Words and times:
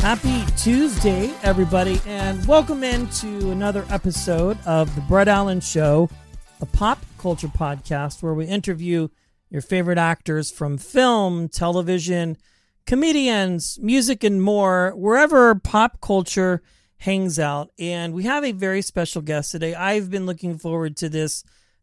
Happy 0.00 0.44
Tuesday, 0.56 1.34
everybody, 1.42 2.00
and 2.06 2.46
welcome 2.46 2.84
into 2.84 3.50
another 3.50 3.84
episode 3.90 4.56
of 4.64 4.94
The 4.94 5.00
Brett 5.02 5.26
Allan 5.26 5.60
Show, 5.60 6.08
a 6.60 6.66
pop 6.66 7.04
culture 7.18 7.48
podcast 7.48 8.22
where 8.22 8.32
we 8.32 8.46
interview 8.46 9.08
your 9.50 9.60
favorite 9.60 9.98
actors 9.98 10.52
from 10.52 10.78
film, 10.78 11.48
television, 11.48 12.36
comedians, 12.86 13.76
music, 13.82 14.22
and 14.22 14.40
more, 14.40 14.92
wherever 14.94 15.56
pop 15.56 16.00
culture 16.00 16.62
hangs 16.98 17.40
out. 17.40 17.70
And 17.76 18.14
we 18.14 18.22
have 18.22 18.44
a 18.44 18.52
very 18.52 18.82
special 18.82 19.20
guest 19.20 19.50
today. 19.50 19.74
I've 19.74 20.10
been 20.10 20.26
looking 20.26 20.58
forward 20.58 20.96
to 20.98 21.08
this 21.08 21.42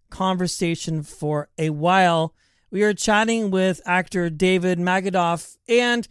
conversation 0.09 1.03
for 1.03 1.49
a 1.57 1.70
while. 1.70 2.34
We 2.71 2.81
are 2.84 2.93
chatting 2.93 3.51
with 3.51 3.81
actor 3.85 4.29
David 4.29 4.79
Magidoff, 4.79 5.57
and 5.68 6.07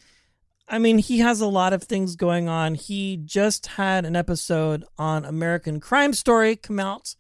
I 0.66 0.78
mean, 0.78 0.98
he 0.98 1.18
has 1.18 1.40
a 1.40 1.46
lot 1.46 1.72
of 1.72 1.82
things 1.82 2.16
going 2.16 2.48
on. 2.48 2.74
He 2.74 3.18
just 3.18 3.66
had 3.66 4.04
an 4.04 4.16
episode 4.16 4.84
on 4.96 5.24
American 5.24 5.78
Crime 5.78 6.14
Story 6.14 6.56
come 6.56 6.80
out, 6.80 7.14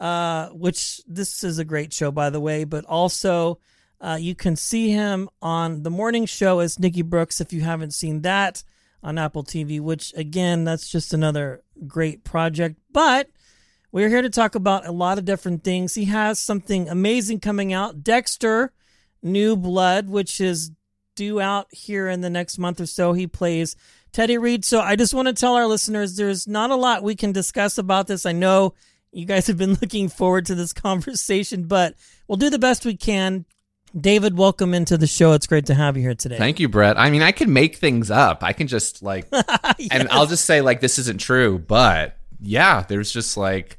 uh, 0.00 0.48
which 0.48 1.02
this 1.06 1.44
is 1.44 1.58
a 1.58 1.64
great 1.64 1.92
show, 1.92 2.10
by 2.10 2.30
the 2.30 2.40
way. 2.40 2.64
But 2.64 2.86
also, 2.86 3.58
uh, 4.00 4.16
you 4.18 4.34
can 4.34 4.56
see 4.56 4.90
him 4.90 5.28
on 5.42 5.82
the 5.82 5.90
morning 5.90 6.24
show 6.24 6.60
as 6.60 6.78
Nicky 6.78 7.02
Brooks 7.02 7.40
if 7.40 7.52
you 7.52 7.60
haven't 7.60 7.92
seen 7.92 8.22
that 8.22 8.62
on 9.02 9.18
Apple 9.18 9.44
TV. 9.44 9.78
Which 9.78 10.14
again, 10.16 10.64
that's 10.64 10.88
just 10.88 11.12
another 11.12 11.62
great 11.86 12.24
project. 12.24 12.78
But 12.92 13.28
we're 13.92 14.08
here 14.08 14.22
to 14.22 14.30
talk 14.30 14.54
about 14.54 14.86
a 14.86 14.92
lot 14.92 15.18
of 15.18 15.26
different 15.26 15.64
things. 15.64 15.94
He 15.94 16.06
has 16.06 16.38
something 16.38 16.88
amazing 16.88 17.40
coming 17.40 17.74
out, 17.74 18.02
Dexter. 18.02 18.72
New 19.22 19.56
Blood, 19.56 20.08
which 20.08 20.40
is 20.40 20.70
due 21.16 21.40
out 21.40 21.66
here 21.72 22.08
in 22.08 22.20
the 22.20 22.30
next 22.30 22.58
month 22.58 22.80
or 22.80 22.86
so. 22.86 23.12
He 23.12 23.26
plays 23.26 23.74
Teddy 24.12 24.38
Reed. 24.38 24.64
So 24.64 24.80
I 24.80 24.94
just 24.94 25.12
want 25.12 25.26
to 25.28 25.34
tell 25.34 25.54
our 25.54 25.66
listeners 25.66 26.16
there's 26.16 26.46
not 26.46 26.70
a 26.70 26.76
lot 26.76 27.02
we 27.02 27.16
can 27.16 27.32
discuss 27.32 27.78
about 27.78 28.06
this. 28.06 28.24
I 28.24 28.32
know 28.32 28.74
you 29.12 29.26
guys 29.26 29.46
have 29.48 29.58
been 29.58 29.74
looking 29.82 30.08
forward 30.08 30.46
to 30.46 30.54
this 30.54 30.72
conversation, 30.72 31.64
but 31.64 31.94
we'll 32.28 32.36
do 32.36 32.50
the 32.50 32.58
best 32.58 32.84
we 32.84 32.96
can. 32.96 33.44
David, 33.98 34.36
welcome 34.36 34.74
into 34.74 34.98
the 34.98 35.06
show. 35.06 35.32
It's 35.32 35.46
great 35.46 35.66
to 35.66 35.74
have 35.74 35.96
you 35.96 36.02
here 36.02 36.14
today. 36.14 36.36
Thank 36.36 36.60
you, 36.60 36.68
Brett. 36.68 36.98
I 36.98 37.08
mean, 37.08 37.22
I 37.22 37.32
can 37.32 37.52
make 37.52 37.76
things 37.76 38.10
up. 38.10 38.42
I 38.42 38.52
can 38.52 38.66
just 38.66 39.02
like, 39.02 39.26
and 39.90 40.08
I'll 40.10 40.26
just 40.26 40.44
say 40.44 40.60
like 40.60 40.80
this 40.80 40.98
isn't 40.98 41.20
true, 41.20 41.58
but 41.58 42.18
yeah, 42.40 42.82
there's 42.82 43.10
just 43.10 43.36
like, 43.36 43.78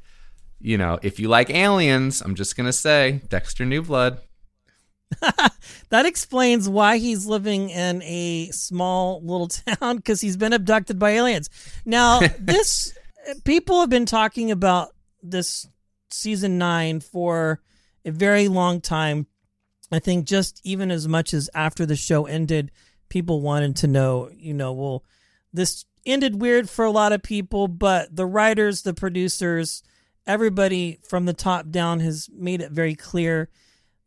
you 0.59 0.77
know, 0.77 0.97
if 1.03 1.19
you 1.19 1.27
like 1.27 1.51
aliens, 1.51 2.21
I'm 2.21 2.33
just 2.33 2.57
gonna 2.57 2.73
say 2.73 3.21
Dexter 3.29 3.65
New 3.65 3.83
Blood. 3.83 4.19
that 5.89 6.05
explains 6.05 6.67
why 6.67 6.97
he's 6.97 7.25
living 7.25 7.69
in 7.69 8.01
a 8.03 8.49
small 8.51 9.21
little 9.21 9.47
town 9.79 9.97
because 9.97 10.21
he's 10.21 10.37
been 10.37 10.53
abducted 10.53 10.99
by 10.99 11.11
aliens. 11.11 11.49
Now, 11.85 12.19
this 12.39 12.93
people 13.43 13.81
have 13.81 13.89
been 13.89 14.05
talking 14.05 14.51
about 14.51 14.89
this 15.21 15.67
season 16.09 16.57
nine 16.57 16.99
for 16.99 17.61
a 18.05 18.11
very 18.11 18.47
long 18.47 18.81
time. 18.81 19.27
I 19.91 19.99
think 19.99 20.25
just 20.25 20.59
even 20.63 20.91
as 20.91 21.07
much 21.07 21.33
as 21.33 21.49
after 21.53 21.85
the 21.85 21.95
show 21.95 22.25
ended, 22.25 22.71
people 23.09 23.41
wanted 23.41 23.77
to 23.77 23.87
know, 23.87 24.29
you 24.33 24.53
know, 24.53 24.73
well, 24.73 25.03
this 25.53 25.85
ended 26.05 26.41
weird 26.41 26.69
for 26.69 26.83
a 26.83 26.91
lot 26.91 27.13
of 27.13 27.23
people, 27.23 27.69
but 27.69 28.13
the 28.13 28.25
writers, 28.25 28.81
the 28.81 28.93
producers, 28.93 29.83
everybody 30.25 30.99
from 31.07 31.25
the 31.25 31.33
top 31.33 31.69
down 31.69 32.01
has 32.01 32.29
made 32.33 32.61
it 32.61 32.71
very 32.71 32.95
clear 32.95 33.49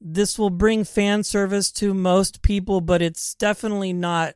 this 0.00 0.38
will 0.38 0.50
bring 0.50 0.84
fan 0.84 1.22
service 1.22 1.71
to 1.72 1.93
most 1.94 2.43
people, 2.43 2.81
but 2.81 3.03
it's 3.03 3.34
definitely 3.34 3.93
not 3.93 4.34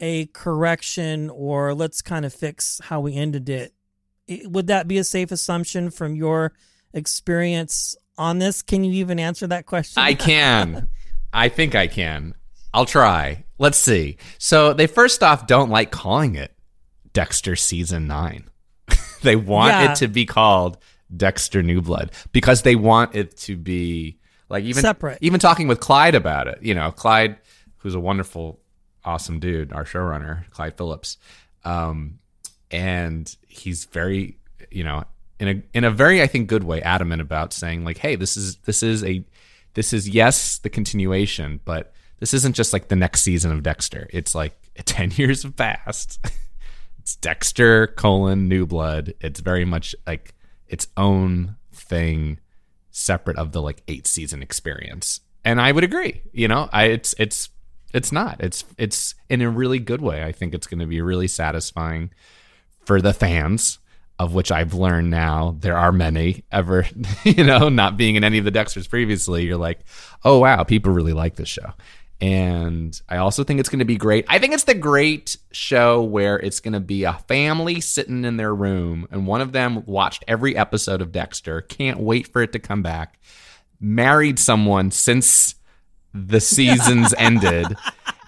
a 0.00 0.26
correction 0.26 1.30
or 1.30 1.72
let's 1.74 2.02
kind 2.02 2.24
of 2.24 2.34
fix 2.34 2.80
how 2.84 3.00
we 3.00 3.14
ended 3.14 3.48
it. 3.48 3.72
Would 4.44 4.66
that 4.66 4.88
be 4.88 4.98
a 4.98 5.04
safe 5.04 5.30
assumption 5.30 5.90
from 5.90 6.14
your 6.16 6.52
experience 6.92 7.94
on 8.18 8.38
this? 8.38 8.62
Can 8.62 8.84
you 8.84 8.92
even 8.94 9.20
answer 9.20 9.46
that 9.46 9.66
question? 9.66 10.02
I 10.02 10.14
can. 10.14 10.88
I 11.32 11.48
think 11.48 11.74
I 11.74 11.86
can. 11.86 12.34
I'll 12.72 12.86
try. 12.86 13.44
Let's 13.58 13.78
see. 13.78 14.16
So 14.38 14.72
they 14.72 14.86
first 14.86 15.22
off 15.22 15.46
don't 15.46 15.70
like 15.70 15.90
calling 15.90 16.34
it 16.34 16.56
Dexter 17.12 17.54
season 17.54 18.06
nine. 18.08 18.48
they 19.22 19.36
want 19.36 19.72
Yeah. 19.72 19.92
it 19.92 19.96
to 19.96 20.08
be 20.08 20.26
called 20.26 20.78
Dexter 21.16 21.62
New 21.62 21.80
Blood 21.82 22.10
because 22.32 22.62
they 22.62 22.74
want 22.74 23.14
it 23.14 23.36
to 23.38 23.56
be 23.56 24.18
like 24.54 24.64
even 24.64 24.82
Separate. 24.82 25.18
Even 25.20 25.40
talking 25.40 25.66
with 25.66 25.80
Clyde 25.80 26.14
about 26.14 26.46
it, 26.46 26.62
you 26.62 26.74
know, 26.76 26.92
Clyde, 26.92 27.36
who's 27.78 27.96
a 27.96 28.00
wonderful, 28.00 28.60
awesome 29.04 29.40
dude, 29.40 29.72
our 29.72 29.84
showrunner, 29.84 30.48
Clyde 30.50 30.76
Phillips, 30.76 31.18
um, 31.64 32.20
and 32.70 33.36
he's 33.48 33.86
very, 33.86 34.38
you 34.70 34.84
know, 34.84 35.02
in 35.40 35.48
a 35.48 35.62
in 35.76 35.82
a 35.82 35.90
very 35.90 36.22
I 36.22 36.28
think 36.28 36.48
good 36.48 36.62
way, 36.62 36.80
adamant 36.82 37.20
about 37.20 37.52
saying 37.52 37.84
like, 37.84 37.98
hey, 37.98 38.14
this 38.14 38.36
is 38.36 38.54
this 38.58 38.84
is 38.84 39.02
a 39.02 39.24
this 39.74 39.92
is 39.92 40.08
yes 40.08 40.58
the 40.58 40.70
continuation, 40.70 41.58
but 41.64 41.92
this 42.20 42.32
isn't 42.32 42.54
just 42.54 42.72
like 42.72 42.86
the 42.86 42.94
next 42.94 43.22
season 43.22 43.50
of 43.50 43.64
Dexter. 43.64 44.08
It's 44.12 44.36
like 44.36 44.56
ten 44.84 45.10
years 45.10 45.42
have 45.42 45.56
passed. 45.56 46.24
it's 47.00 47.16
Dexter 47.16 47.88
colon 47.88 48.46
New 48.46 48.66
Blood. 48.66 49.14
It's 49.20 49.40
very 49.40 49.64
much 49.64 49.96
like 50.06 50.32
its 50.68 50.86
own 50.96 51.56
thing, 51.72 52.38
separate 52.94 53.36
of 53.36 53.52
the 53.52 53.60
like 53.60 53.82
eight 53.88 54.06
season 54.06 54.40
experience. 54.40 55.20
And 55.44 55.60
I 55.60 55.72
would 55.72 55.84
agree. 55.84 56.22
You 56.32 56.48
know, 56.48 56.70
I 56.72 56.84
it's 56.84 57.14
it's 57.18 57.50
it's 57.92 58.12
not. 58.12 58.40
It's 58.40 58.64
it's 58.78 59.14
in 59.28 59.42
a 59.42 59.50
really 59.50 59.78
good 59.78 60.00
way. 60.00 60.22
I 60.24 60.32
think 60.32 60.54
it's 60.54 60.66
going 60.66 60.80
to 60.80 60.86
be 60.86 61.00
really 61.00 61.28
satisfying 61.28 62.10
for 62.84 63.00
the 63.00 63.12
fans, 63.12 63.78
of 64.18 64.32
which 64.32 64.52
I've 64.52 64.74
learned 64.74 65.10
now 65.10 65.56
there 65.58 65.76
are 65.76 65.92
many. 65.92 66.44
Ever, 66.50 66.86
you 67.24 67.44
know, 67.44 67.68
not 67.68 67.96
being 67.96 68.14
in 68.14 68.24
any 68.24 68.38
of 68.38 68.44
the 68.44 68.52
Dexters 68.52 68.88
previously, 68.88 69.44
you're 69.44 69.58
like, 69.58 69.80
oh 70.24 70.38
wow, 70.38 70.62
people 70.62 70.92
really 70.92 71.12
like 71.12 71.34
this 71.34 71.48
show. 71.48 71.72
And 72.20 72.98
I 73.08 73.18
also 73.18 73.44
think 73.44 73.60
it's 73.60 73.68
going 73.68 73.80
to 73.80 73.84
be 73.84 73.96
great. 73.96 74.24
I 74.28 74.38
think 74.38 74.54
it's 74.54 74.64
the 74.64 74.74
great 74.74 75.36
show 75.50 76.02
where 76.02 76.38
it's 76.38 76.60
going 76.60 76.72
to 76.72 76.80
be 76.80 77.04
a 77.04 77.14
family 77.28 77.80
sitting 77.80 78.24
in 78.24 78.36
their 78.36 78.54
room, 78.54 79.06
and 79.10 79.26
one 79.26 79.40
of 79.40 79.52
them 79.52 79.84
watched 79.84 80.24
every 80.28 80.56
episode 80.56 81.02
of 81.02 81.12
Dexter, 81.12 81.60
can't 81.60 81.98
wait 81.98 82.28
for 82.28 82.42
it 82.42 82.52
to 82.52 82.58
come 82.58 82.82
back, 82.82 83.18
married 83.80 84.38
someone 84.38 84.90
since 84.90 85.56
the 86.14 86.40
seasons 86.40 87.12
ended, 87.18 87.76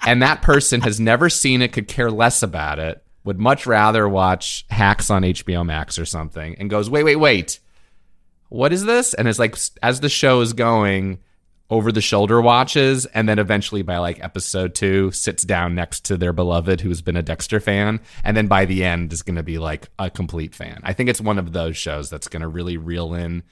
and 0.05 0.21
that 0.21 0.43
person 0.43 0.81
has 0.83 0.99
never 0.99 1.31
seen 1.31 1.63
it, 1.63 1.73
could 1.73 1.89
care 1.89 2.11
less 2.11 2.43
about 2.43 2.79
it, 2.79 3.03
would 3.25 3.39
much 3.39 3.67
rather 3.67 4.09
watch 4.09 4.67
Hacks 4.69 5.11
on 5.11 5.23
HBO 5.23 5.65
Max 5.65 5.99
or 5.99 6.05
something, 6.05 6.57
and 6.59 6.69
goes, 6.69 6.91
wait, 6.91 7.05
wait, 7.05 7.17
wait, 7.17 7.61
what 8.49 8.73
is 8.73 8.85
this? 8.85 9.15
And 9.15 9.29
it's 9.29 9.39
like 9.39 9.57
as 9.83 10.01
the 10.01 10.09
show 10.09 10.41
is 10.41 10.53
going, 10.53 11.21
over 11.69 11.91
the 11.91 12.01
shoulder 12.01 12.41
watches, 12.41 13.07
and 13.07 13.28
then 13.28 13.39
eventually 13.39 13.83
by 13.83 13.98
like 13.98 14.22
episode 14.22 14.74
two, 14.74 15.10
sits 15.10 15.42
down 15.42 15.74
next 15.74 16.04
to 16.04 16.16
their 16.16 16.33
beloved 16.33 16.80
who's 16.80 17.03
been 17.03 17.16
a 17.16 17.22
Dexter 17.22 17.59
fan, 17.59 18.01
and 18.22 18.36
then 18.36 18.47
by 18.47 18.65
the 18.65 18.84
end 18.84 19.13
is 19.13 19.22
going 19.22 19.36
to 19.36 19.42
be 19.42 19.59
like 19.59 19.89
a 19.98 20.09
complete 20.09 20.54
fan. 20.54 20.80
I 20.84 20.92
think 20.92 21.09
it's 21.09 21.21
one 21.21 21.39
of 21.39 21.53
those 21.53 21.77
shows 21.77 22.09
that's 22.09 22.28
going 22.28 22.42
to 22.42 22.48
really 22.48 22.77
reel 22.77 23.15
in 23.15 23.42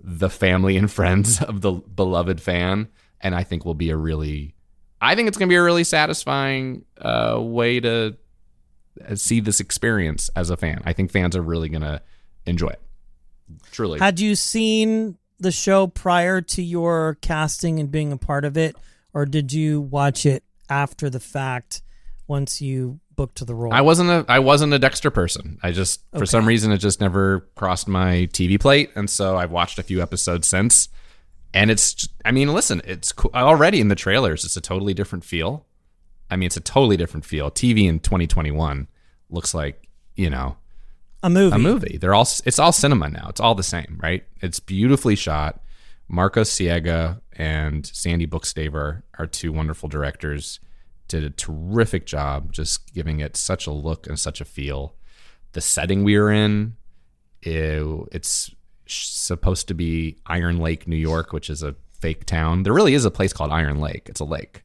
the 0.00 0.30
family 0.30 0.76
and 0.76 0.90
friends 0.90 1.42
of 1.42 1.62
the 1.62 1.72
beloved 1.72 2.40
fan, 2.40 2.88
and 3.20 3.34
I 3.34 3.42
think 3.42 3.64
will 3.64 3.74
be 3.74 3.90
a 3.90 3.96
really, 3.96 4.54
I 5.00 5.16
think 5.16 5.28
it's 5.28 5.36
going 5.36 5.48
to 5.48 5.52
be 5.52 5.56
a 5.56 5.62
really 5.62 5.84
satisfying 5.84 6.84
uh, 7.00 7.38
way 7.40 7.80
to 7.80 8.16
uh, 9.08 9.16
see 9.16 9.40
this 9.40 9.58
experience 9.58 10.30
as 10.36 10.50
a 10.50 10.56
fan. 10.56 10.80
I 10.84 10.92
think 10.92 11.10
fans 11.10 11.34
are 11.34 11.42
really 11.42 11.68
going 11.68 11.82
to 11.82 12.00
enjoy 12.46 12.68
it. 12.68 12.80
Truly. 13.72 13.98
Had 13.98 14.20
you 14.20 14.36
seen 14.36 15.18
the 15.44 15.52
show 15.52 15.86
prior 15.86 16.40
to 16.40 16.62
your 16.62 17.16
casting 17.20 17.78
and 17.78 17.90
being 17.90 18.10
a 18.10 18.16
part 18.16 18.44
of 18.44 18.56
it, 18.56 18.74
or 19.12 19.24
did 19.26 19.52
you 19.52 19.80
watch 19.80 20.26
it 20.26 20.42
after 20.68 21.08
the 21.08 21.20
fact 21.20 21.82
once 22.26 22.60
you 22.60 22.98
booked 23.14 23.46
the 23.46 23.54
role? 23.54 23.72
I 23.72 23.82
wasn't 23.82 24.10
a 24.10 24.24
I 24.28 24.40
wasn't 24.40 24.72
a 24.72 24.78
Dexter 24.78 25.10
person. 25.10 25.58
I 25.62 25.70
just 25.70 26.02
for 26.18 26.26
some 26.26 26.46
reason 26.46 26.72
it 26.72 26.78
just 26.78 27.00
never 27.00 27.48
crossed 27.54 27.86
my 27.86 28.28
TV 28.32 28.58
plate, 28.58 28.90
and 28.96 29.08
so 29.08 29.36
I've 29.36 29.52
watched 29.52 29.78
a 29.78 29.82
few 29.84 30.02
episodes 30.02 30.48
since. 30.48 30.88
and 31.52 31.70
it's 31.70 32.08
I 32.24 32.32
mean, 32.32 32.52
listen, 32.52 32.82
it's 32.84 33.12
co- 33.12 33.30
already 33.32 33.80
in 33.80 33.88
the 33.88 33.94
trailers. 33.94 34.44
It's 34.44 34.56
a 34.56 34.60
totally 34.60 34.94
different 34.94 35.24
feel. 35.24 35.66
I 36.30 36.36
mean, 36.36 36.46
it's 36.48 36.56
a 36.56 36.60
totally 36.60 36.96
different 36.96 37.24
feel. 37.24 37.50
TV 37.50 37.86
in 37.88 38.00
2021 38.00 38.88
looks 39.30 39.54
like 39.54 39.88
you 40.16 40.30
know 40.30 40.56
A 41.24 41.30
movie. 41.30 41.56
a 41.56 41.58
movie. 41.58 41.98
They're 41.98 42.14
all 42.14 42.28
it's 42.44 42.58
all 42.58 42.70
cinema 42.70 43.08
now. 43.08 43.28
It's 43.30 43.40
all 43.40 43.54
the 43.54 43.62
same, 43.62 43.98
right? 44.02 44.24
It's 44.42 44.60
beautifully 44.60 45.16
shot. 45.16 45.62
Marcos 46.06 46.50
Siega 46.50 47.22
and 47.32 47.86
Sandy 47.86 48.26
Bookstaver 48.26 49.02
are 49.18 49.26
two 49.26 49.50
wonderful 49.50 49.88
directors. 49.88 50.60
Did 51.08 51.24
a 51.24 51.30
terrific 51.30 52.04
job 52.04 52.52
just 52.52 52.92
giving 52.92 53.20
it 53.20 53.36
such 53.36 53.66
a 53.66 53.70
look 53.70 54.06
and 54.06 54.18
such 54.20 54.42
a 54.42 54.44
feel. 54.44 54.96
The 55.52 55.62
setting 55.62 56.04
we 56.04 56.16
are 56.16 56.30
in, 56.30 56.76
it's 57.40 58.50
supposed 58.86 59.66
to 59.68 59.74
be 59.74 60.18
Iron 60.26 60.58
Lake, 60.58 60.86
New 60.86 60.96
York, 60.96 61.32
which 61.32 61.48
is 61.48 61.62
a 61.62 61.74
fake 61.98 62.26
town. 62.26 62.64
There 62.64 62.74
really 62.74 62.92
is 62.92 63.06
a 63.06 63.10
place 63.10 63.32
called 63.32 63.50
Iron 63.50 63.80
Lake. 63.80 64.08
It's 64.10 64.20
a 64.20 64.26
lake, 64.26 64.62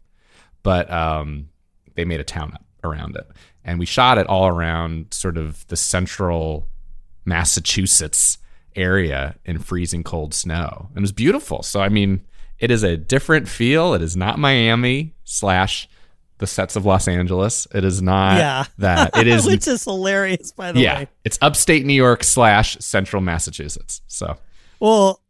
but 0.62 0.91
um, 0.91 1.50
they 1.95 2.03
made 2.03 2.19
a 2.19 2.25
town 2.25 2.51
up 2.53 2.65
around 2.83 3.15
it, 3.15 3.27
and 3.69 3.80
we 3.80 3.86
shot 3.86 4.18
it 4.18 4.25
all 4.27 4.48
around 4.48 5.13
sort 5.13 5.38
of 5.38 5.66
the 5.68 5.75
central 5.77 6.68
Massachusetts 7.25 8.38
area 8.75 9.36
in 9.45 9.60
freezing 9.60 10.04
cold 10.04 10.33
snow. 10.33 10.88
And 10.89 10.98
it 10.98 11.01
was 11.01 11.12
beautiful. 11.12 11.63
So 11.63 11.80
I 11.81 11.89
mean, 11.89 12.21
it 12.60 12.71
is 12.71 12.83
a 12.83 12.98
different 12.98 13.48
feel. 13.48 13.94
It 13.94 14.01
is 14.01 14.18
not 14.18 14.39
Miami 14.39 15.13
slash 15.24 15.88
the 16.39 16.48
sets 16.48 16.75
of 16.75 16.86
Los 16.86 17.07
Angeles. 17.07 17.68
It 17.74 17.83
is 17.83 18.01
not 18.01 18.38
Yeah. 18.38 18.66
that. 18.80 19.16
It 19.18 19.27
is 19.36 19.45
Which 19.45 19.68
is 19.68 19.83
hilarious, 19.83 20.51
by 20.51 20.72
the 20.72 20.80
yeah. 20.81 21.00
way. 21.00 21.07
It's 21.24 21.38
upstate 21.42 21.86
New 21.86 21.94
York 21.94 22.24
slash 22.24 22.77
central 22.80 23.22
Massachusetts. 23.22 24.01
So 24.07 24.38
Well, 24.80 25.22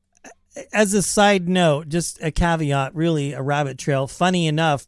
as 0.73 0.93
a 0.93 1.01
side 1.01 1.47
note, 1.49 1.89
just 1.89 2.21
a 2.23 2.31
caveat, 2.31 2.95
really 2.95 3.33
a 3.33 3.41
rabbit 3.41 3.77
trail. 3.77 4.07
Funny 4.07 4.47
enough, 4.47 4.87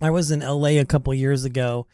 I 0.00 0.10
was 0.10 0.30
in 0.30 0.40
LA 0.40 0.80
a 0.80 0.84
couple 0.84 1.14
years 1.14 1.44
ago, 1.44 1.86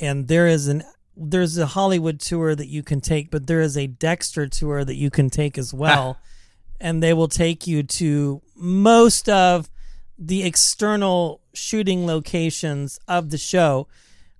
and 0.00 0.28
there 0.28 0.46
is 0.46 0.68
an 0.68 0.84
there's 1.16 1.56
a 1.58 1.66
Hollywood 1.66 2.20
tour 2.20 2.54
that 2.54 2.66
you 2.66 2.82
can 2.82 3.00
take, 3.00 3.30
but 3.30 3.46
there 3.46 3.60
is 3.60 3.76
a 3.76 3.86
Dexter 3.86 4.48
tour 4.48 4.84
that 4.84 4.96
you 4.96 5.10
can 5.10 5.30
take 5.30 5.56
as 5.56 5.72
ah. 5.72 5.76
well, 5.76 6.18
and 6.80 7.02
they 7.02 7.12
will 7.12 7.28
take 7.28 7.66
you 7.66 7.82
to 7.82 8.42
most 8.56 9.28
of 9.28 9.70
the 10.18 10.42
external 10.44 11.40
shooting 11.52 12.06
locations 12.06 12.98
of 13.08 13.30
the 13.30 13.38
show, 13.38 13.86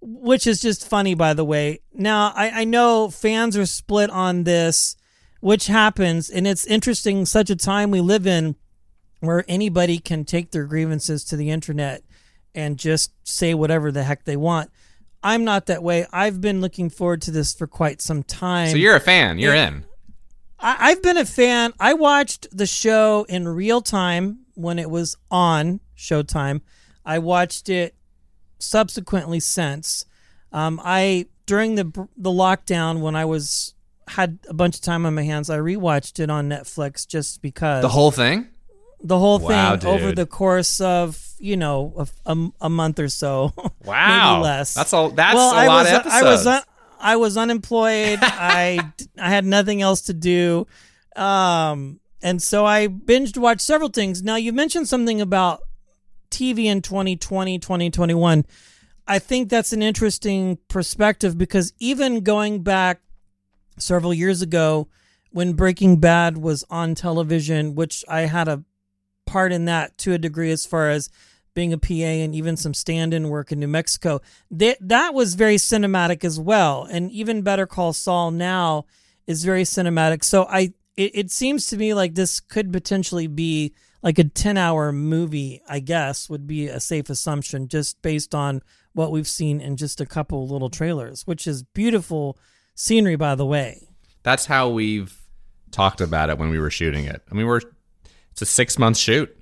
which 0.01 0.47
is 0.47 0.61
just 0.61 0.87
funny, 0.87 1.15
by 1.15 1.35
the 1.35 1.45
way. 1.45 1.81
Now, 1.93 2.33
I, 2.35 2.63
I 2.63 2.65
know 2.65 3.11
fans 3.11 3.57
are 3.57 3.67
split 3.67 4.11
on 4.11 4.45
this, 4.45 4.97
which 5.41 5.67
happens, 5.67 6.31
and 6.31 6.47
it's 6.47 6.67
interesting, 6.67 7.27
such 7.27 7.51
a 7.51 7.57
time 7.57 7.91
we 7.91 8.01
live 8.01 8.27
in 8.27 8.57
where 9.21 9.45
anybody 9.49 9.99
can 9.99 10.25
take 10.25 10.51
their 10.51 10.67
grievances 10.67 11.25
to 11.25 11.37
the 11.37 11.51
internet 11.51 12.03
and 12.55 12.79
just 12.79 13.13
say 13.25 13.55
whatever 13.55 13.91
the 13.91 14.05
heck 14.05 14.25
they 14.25 14.37
want. 14.37 14.71
I'm 15.25 15.43
not 15.43 15.67
that 15.67 15.83
way. 15.83 16.07
I've 16.13 16.41
been 16.41 16.61
looking 16.61 16.91
forward 16.91 17.23
to 17.23 17.31
this 17.31 17.55
for 17.55 17.67
quite 17.67 18.03
some 18.03 18.23
time. 18.23 18.69
so 18.69 18.77
you're 18.77 18.95
a 18.95 19.01
fan. 19.01 19.39
You're 19.39 19.55
in. 19.55 19.85
I, 20.61 20.77
I've 20.91 21.03
been 21.03 21.17
a 21.17 21.25
fan. 21.25 21.73
I 21.81 21.95
watched 21.95 22.47
the 22.57 22.67
show 22.67 23.25
in 23.29 23.49
real 23.49 23.81
time 23.81 24.41
when 24.55 24.79
it 24.79 24.91
was 24.91 25.17
on 25.31 25.81
Showtime. 25.97 26.61
I 27.07 27.19
watched 27.19 27.69
it 27.69 27.95
subsequently 28.59 29.41
since. 29.41 30.05
Um, 30.53 30.81
I 30.85 31.27
during 31.47 31.75
the 31.75 31.85
the 32.17 32.31
lockdown 32.31 33.01
when 33.01 33.17
I 33.17 33.25
was 33.25 33.75
had 34.09 34.39
a 34.49 34.55
bunch 34.55 34.77
of 34.77 34.83
time 34.83 35.07
on 35.07 35.15
my 35.15 35.23
hands, 35.23 35.49
I 35.49 35.57
rewatched 35.59 36.21
it 36.21 36.29
on 36.31 36.49
Netflix 36.49 37.07
just 37.07 37.41
because 37.41 37.83
The 37.83 37.89
whole 37.89 38.11
thing? 38.11 38.49
The 39.05 39.19
whole 39.19 39.39
Wow, 39.39 39.77
thing 39.77 39.89
over 39.89 40.13
the 40.13 40.27
course 40.27 40.81
of 40.81 41.21
you 41.39 41.57
know 41.57 42.09
a, 42.27 42.33
a, 42.33 42.49
a 42.63 42.71
month 42.71 42.99
or 42.99 43.09
so. 43.09 43.53
Wow. 43.85 44.37
maybe 44.39 44.45
less. 44.45 44.73
That's 44.73 44.95
a 44.95 45.13
that's 45.15 45.35
well, 45.35 45.53
a 45.53 45.57
I 45.57 45.67
lot 45.67 45.85
was, 45.85 45.93
of 45.93 45.95
episodes. 45.99 46.15
I 46.15 46.31
was 46.31 46.47
un- 46.47 46.63
I 46.99 47.17
was 47.17 47.37
unemployed. 47.37 48.19
I 48.23 48.81
I 49.19 49.29
had 49.29 49.45
nothing 49.45 49.83
else 49.83 50.01
to 50.03 50.15
do, 50.15 50.67
um, 51.17 52.01
and 52.23 52.43
so 52.43 52.65
I 52.65 52.89
binged 52.89 53.37
watched 53.37 53.61
several 53.61 53.91
things. 53.91 54.23
Now 54.23 54.37
you 54.37 54.55
mentioned 54.55 54.89
something 54.89 55.21
about 55.21 55.61
TV 56.31 56.65
in 56.65 56.81
2020, 56.81 57.59
2021. 57.59 58.47
I 59.07 59.19
think 59.19 59.51
that's 59.51 59.75
an 59.75 59.83
interesting 59.83 60.57
perspective 60.69 61.37
because 61.37 61.75
even 61.79 62.21
going 62.21 62.63
back 62.63 63.03
several 63.79 64.15
years 64.15 64.41
ago 64.41 64.89
when 65.31 65.53
Breaking 65.53 66.01
Bad 66.01 66.39
was 66.39 66.65
on 66.71 66.95
television, 66.95 67.75
which 67.75 68.03
I 68.09 68.23
had 68.23 68.49
a 68.49 68.65
part 69.35 69.53
in 69.53 69.65
that 69.65 69.99
to 69.99 70.13
a 70.13 70.19
degree 70.19 70.53
as 70.53 70.65
far 70.65 70.91
as 70.91 71.11
being 71.55 71.73
a 71.73 71.79
PA 71.79 71.93
and 71.93 72.37
even 72.37 72.57
some 72.57 72.73
stand-in 72.73 73.29
work 73.29 73.51
in 73.51 73.59
New 73.59 73.67
Mexico. 73.67 74.21
That 74.53 74.79
that 74.81 75.13
was 75.13 75.35
very 75.35 75.57
cinematic 75.57 76.25
as 76.25 76.39
well, 76.39 76.85
and 76.85 77.11
even 77.11 77.43
Better 77.43 77.67
Call 77.67 77.93
Saul 77.93 78.31
now 78.31 78.85
is 79.27 79.45
very 79.45 79.65
cinematic. 79.65 80.23
So 80.23 80.47
I 80.49 80.73
it, 80.97 81.11
it 81.15 81.31
seems 81.33 81.67
to 81.67 81.77
me 81.77 81.95
like 81.95 82.15
this 82.15 82.39
could 82.39 82.73
potentially 82.73 83.27
be 83.27 83.75
like 84.05 84.21
a 84.21 84.25
10-hour 84.25 84.93
movie, 84.93 85.63
I 85.69 85.81
guess 85.81 86.31
would 86.31 86.47
be 86.47 86.69
a 86.69 86.79
safe 86.79 87.11
assumption 87.11 87.67
just 87.67 88.01
based 88.03 88.37
on 88.37 88.63
what 88.93 89.11
we've 89.11 89.27
seen 89.27 89.61
in 89.61 89.77
just 89.77 90.01
a 90.01 90.07
couple 90.07 90.47
little 90.47 90.71
trailers, 90.71 91.27
which 91.27 91.49
is 91.49 91.65
beautiful 91.65 92.39
scenery 92.77 93.17
by 93.17 93.35
the 93.35 93.47
way. 93.47 93.89
That's 94.23 94.47
how 94.47 94.69
we've 94.69 95.21
talked 95.73 96.01
about 96.01 96.31
it 96.31 96.39
when 96.39 96.51
we 96.51 96.61
were 96.61 96.71
shooting 96.71 97.07
it. 97.07 97.21
I 97.29 97.35
mean, 97.35 97.47
we're 97.47 97.63
it's 98.35 98.43
a 98.43 98.47
six 98.47 98.79
month 98.79 98.97
shoot. 98.99 99.35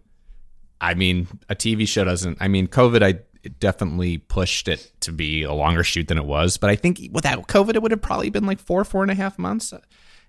I 0.81 0.93
mean, 0.95 1.27
a 1.49 1.55
TV 1.55 1.89
show 1.89 2.05
doesn't. 2.05 2.39
I 2.41 2.49
mean, 2.49 2.67
COVID, 2.67 3.03
I 3.03 3.21
it 3.43 3.59
definitely 3.59 4.19
pushed 4.19 4.69
it 4.69 4.93
to 5.01 5.11
be 5.11 5.43
a 5.43 5.53
longer 5.53 5.83
shoot 5.83 6.07
than 6.09 6.19
it 6.19 6.25
was. 6.27 6.59
But 6.59 6.71
I 6.71 6.77
think 6.77 7.01
without 7.11 7.49
COVID, 7.49 7.75
it 7.75 7.83
would 7.83 7.91
have 7.91 8.03
probably 8.03 8.31
been 8.31 8.45
like 8.47 8.61
four, 8.61 8.85
four 8.85 9.03
and 9.03 9.11
a 9.11 9.15
half 9.15 9.39
months. 9.39 9.73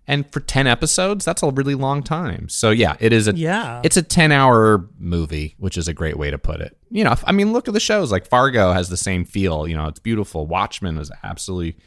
And 0.07 0.31
for 0.33 0.39
ten 0.39 0.65
episodes, 0.65 1.23
that's 1.25 1.43
a 1.43 1.49
really 1.51 1.75
long 1.75 2.03
time. 2.03 2.47
So 2.49 2.71
yeah, 2.71 2.95
it 2.99 3.11
is 3.13 3.27
a 3.27 3.35
Yeah. 3.35 3.81
it's 3.83 3.97
a 3.97 4.01
ten 4.01 4.31
hour 4.31 4.87
movie, 4.97 5.55
which 5.59 5.77
is 5.77 5.87
a 5.87 5.93
great 5.93 6.17
way 6.17 6.31
to 6.31 6.37
put 6.37 6.61
it. 6.61 6.77
You 6.89 7.03
know, 7.03 7.15
I 7.25 7.31
mean, 7.33 7.51
look 7.53 7.67
at 7.67 7.73
the 7.73 7.79
shows 7.79 8.11
like 8.11 8.25
Fargo 8.25 8.71
has 8.71 8.89
the 8.89 8.97
same 8.97 9.25
feel. 9.25 9.67
You 9.67 9.75
know, 9.77 9.87
it's 9.87 9.99
beautiful. 9.99 10.47
Watchmen 10.47 10.97
is 10.97 11.11
absolutely 11.23 11.77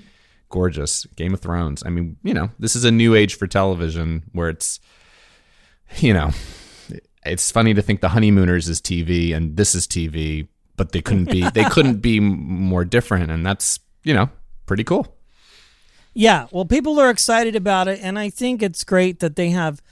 gorgeous. 0.48 1.06
Game 1.16 1.34
of 1.34 1.40
Thrones. 1.40 1.82
I 1.86 1.90
mean, 1.90 2.16
you 2.22 2.34
know, 2.34 2.50
this 2.58 2.76
is 2.76 2.84
a 2.84 2.90
new 2.90 3.14
age 3.14 3.36
for 3.36 3.46
television 3.46 4.22
where 4.32 4.48
it's, 4.48 4.80
you 5.98 6.14
know, 6.14 6.30
it's 7.26 7.50
funny 7.50 7.74
to 7.74 7.82
think 7.82 8.00
the 8.00 8.08
honeymooners 8.08 8.68
is 8.68 8.80
TV 8.80 9.34
and 9.34 9.56
this 9.56 9.74
is 9.74 9.86
TV, 9.86 10.48
but 10.76 10.92
they 10.92 11.00
couldn't 11.02 11.30
be 11.30 11.48
they 11.50 11.64
couldn't 11.64 11.96
be 11.96 12.20
more 12.20 12.84
different, 12.84 13.30
and 13.30 13.44
that's 13.44 13.78
you 14.04 14.14
know 14.14 14.28
pretty 14.66 14.84
cool. 14.84 15.14
Yeah, 16.14 16.46
well, 16.50 16.64
people 16.64 16.98
are 16.98 17.10
excited 17.10 17.54
about 17.56 17.88
it, 17.88 18.00
and 18.02 18.18
I 18.18 18.30
think 18.30 18.62
it's 18.62 18.84
great 18.84 19.20
that 19.20 19.36
they 19.36 19.50
have. 19.50 19.82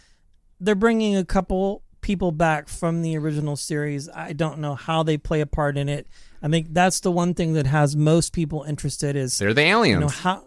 They're 0.59 0.75
bringing 0.75 1.17
a 1.17 1.25
couple 1.25 1.83
people 2.01 2.33
back 2.33 2.69
from 2.69 3.03
the 3.03 3.17
original 3.19 3.57
series. 3.57 4.09
I 4.09 4.33
don't 4.33 4.59
know 4.59 4.75
how 4.75 5.03
they 5.03 5.19
play 5.19 5.41
a 5.41 5.47
part 5.47 5.77
in 5.77 5.89
it. 5.89 6.07
I 6.43 6.49
think 6.49 6.69
that's 6.73 7.01
the 7.01 7.11
one 7.11 7.35
thing 7.35 7.55
that 7.55 7.67
has 7.67 7.97
most 7.97 8.33
people 8.33 8.63
interested 8.63 9.17
is 9.17 9.39
They're 9.39 9.55
the 9.55 9.63
aliens. 9.63 10.01
you 10.01 10.01
know 10.01 10.09
how. 10.09 10.45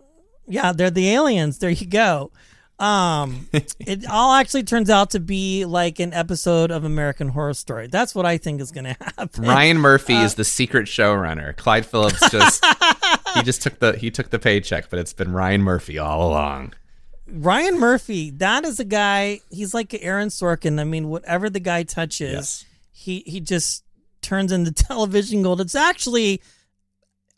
Yeah, 0.47 0.71
they're 0.71 0.89
the 0.91 1.09
aliens. 1.09 1.57
There 1.57 1.69
you 1.69 1.87
go. 1.87 2.31
Um, 2.79 3.47
it 3.79 4.05
all 4.09 4.33
actually 4.33 4.63
turns 4.63 4.89
out 4.89 5.09
to 5.11 5.19
be 5.19 5.65
like 5.65 5.99
an 5.99 6.13
episode 6.13 6.69
of 6.71 6.83
American 6.83 7.29
Horror 7.29 7.53
Story. 7.55 7.87
That's 7.87 8.13
what 8.13 8.25
I 8.25 8.37
think 8.37 8.61
is 8.61 8.71
going 8.71 8.83
to 8.93 8.95
happen. 9.17 9.45
Ryan 9.45 9.77
Murphy 9.79 10.15
Uh, 10.15 10.23
is 10.23 10.35
the 10.35 10.43
secret 10.45 10.85
showrunner. 10.87 11.55
Clyde 11.57 11.85
Phillips 11.85 12.29
just 12.29 12.63
he 13.33 13.41
just 13.43 13.61
took 13.61 13.79
the 13.79 13.93
he 13.97 14.11
took 14.11 14.29
the 14.29 14.39
paycheck, 14.39 14.89
but 14.89 14.99
it's 14.99 15.13
been 15.13 15.31
Ryan 15.33 15.61
Murphy 15.63 15.97
all 15.97 16.27
along. 16.29 16.73
Ryan 17.29 17.79
Murphy, 17.79 18.29
that 18.31 18.63
is 18.63 18.79
a 18.79 18.85
guy. 18.85 19.41
He's 19.49 19.73
like 19.73 19.93
Aaron 20.01 20.29
Sorkin. 20.29 20.79
I 20.79 20.83
mean, 20.85 21.09
whatever 21.09 21.49
the 21.49 21.59
guy 21.59 21.83
touches, 21.83 22.31
Yes. 22.31 22.65
he 22.91 23.23
he 23.25 23.39
just 23.41 23.83
turns 24.21 24.51
into 24.51 24.71
television 24.71 25.41
gold. 25.41 25.59
It's 25.61 25.75
actually 25.75 26.41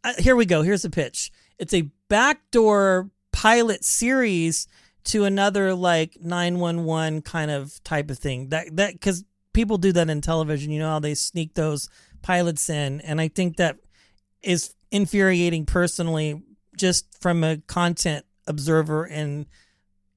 uh, 0.03 0.13
here 0.19 0.35
we 0.35 0.45
go. 0.45 0.61
Here's 0.63 0.81
the 0.83 0.89
pitch. 0.89 1.31
It's 1.57 1.73
a 1.73 1.89
backdoor 2.09 3.09
pilot 3.31 3.83
series 3.85 4.67
to 5.05 5.23
another 5.23 5.73
like 5.73 6.17
911 6.21 7.21
kind 7.21 7.51
of 7.51 7.83
type 7.83 8.09
of 8.09 8.19
thing. 8.19 8.49
That 8.49 8.75
that 8.75 8.93
because 8.93 9.23
people 9.53 9.77
do 9.77 9.91
that 9.93 10.09
in 10.09 10.21
television. 10.21 10.71
You 10.71 10.79
know 10.79 10.89
how 10.89 10.99
they 10.99 11.15
sneak 11.15 11.53
those 11.53 11.89
pilots 12.21 12.69
in, 12.69 13.01
and 13.01 13.19
I 13.19 13.27
think 13.27 13.57
that 13.57 13.77
is 14.41 14.73
infuriating 14.91 15.65
personally, 15.65 16.41
just 16.77 17.05
from 17.21 17.43
a 17.43 17.57
content 17.67 18.25
observer 18.47 19.05
and 19.05 19.45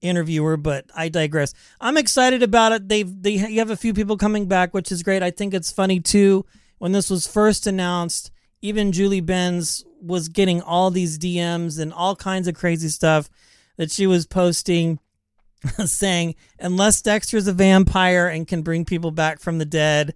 interviewer. 0.00 0.56
But 0.56 0.86
I 0.94 1.08
digress. 1.08 1.54
I'm 1.80 1.96
excited 1.96 2.42
about 2.42 2.72
it. 2.72 2.88
They've 2.88 3.22
they 3.22 3.32
you 3.32 3.58
have 3.58 3.70
a 3.70 3.76
few 3.76 3.94
people 3.94 4.16
coming 4.16 4.46
back, 4.46 4.74
which 4.74 4.92
is 4.92 5.02
great. 5.02 5.22
I 5.22 5.30
think 5.30 5.54
it's 5.54 5.72
funny 5.72 6.00
too. 6.00 6.44
When 6.78 6.92
this 6.92 7.10
was 7.10 7.28
first 7.28 7.66
announced, 7.68 8.32
even 8.60 8.92
Julie 8.92 9.20
Benz 9.20 9.84
was 10.00 10.28
getting 10.28 10.60
all 10.60 10.90
these 10.90 11.18
DMs 11.18 11.78
and 11.78 11.92
all 11.92 12.16
kinds 12.16 12.48
of 12.48 12.56
crazy 12.56 12.88
stuff 12.88 13.30
that 13.76 13.90
she 13.90 14.06
was 14.06 14.26
posting 14.26 14.98
saying, 15.84 16.34
unless 16.58 17.02
Dexter's 17.02 17.46
a 17.46 17.52
vampire 17.52 18.26
and 18.26 18.46
can 18.46 18.62
bring 18.62 18.84
people 18.84 19.10
back 19.10 19.40
from 19.40 19.58
the 19.58 19.64
dead, 19.64 20.14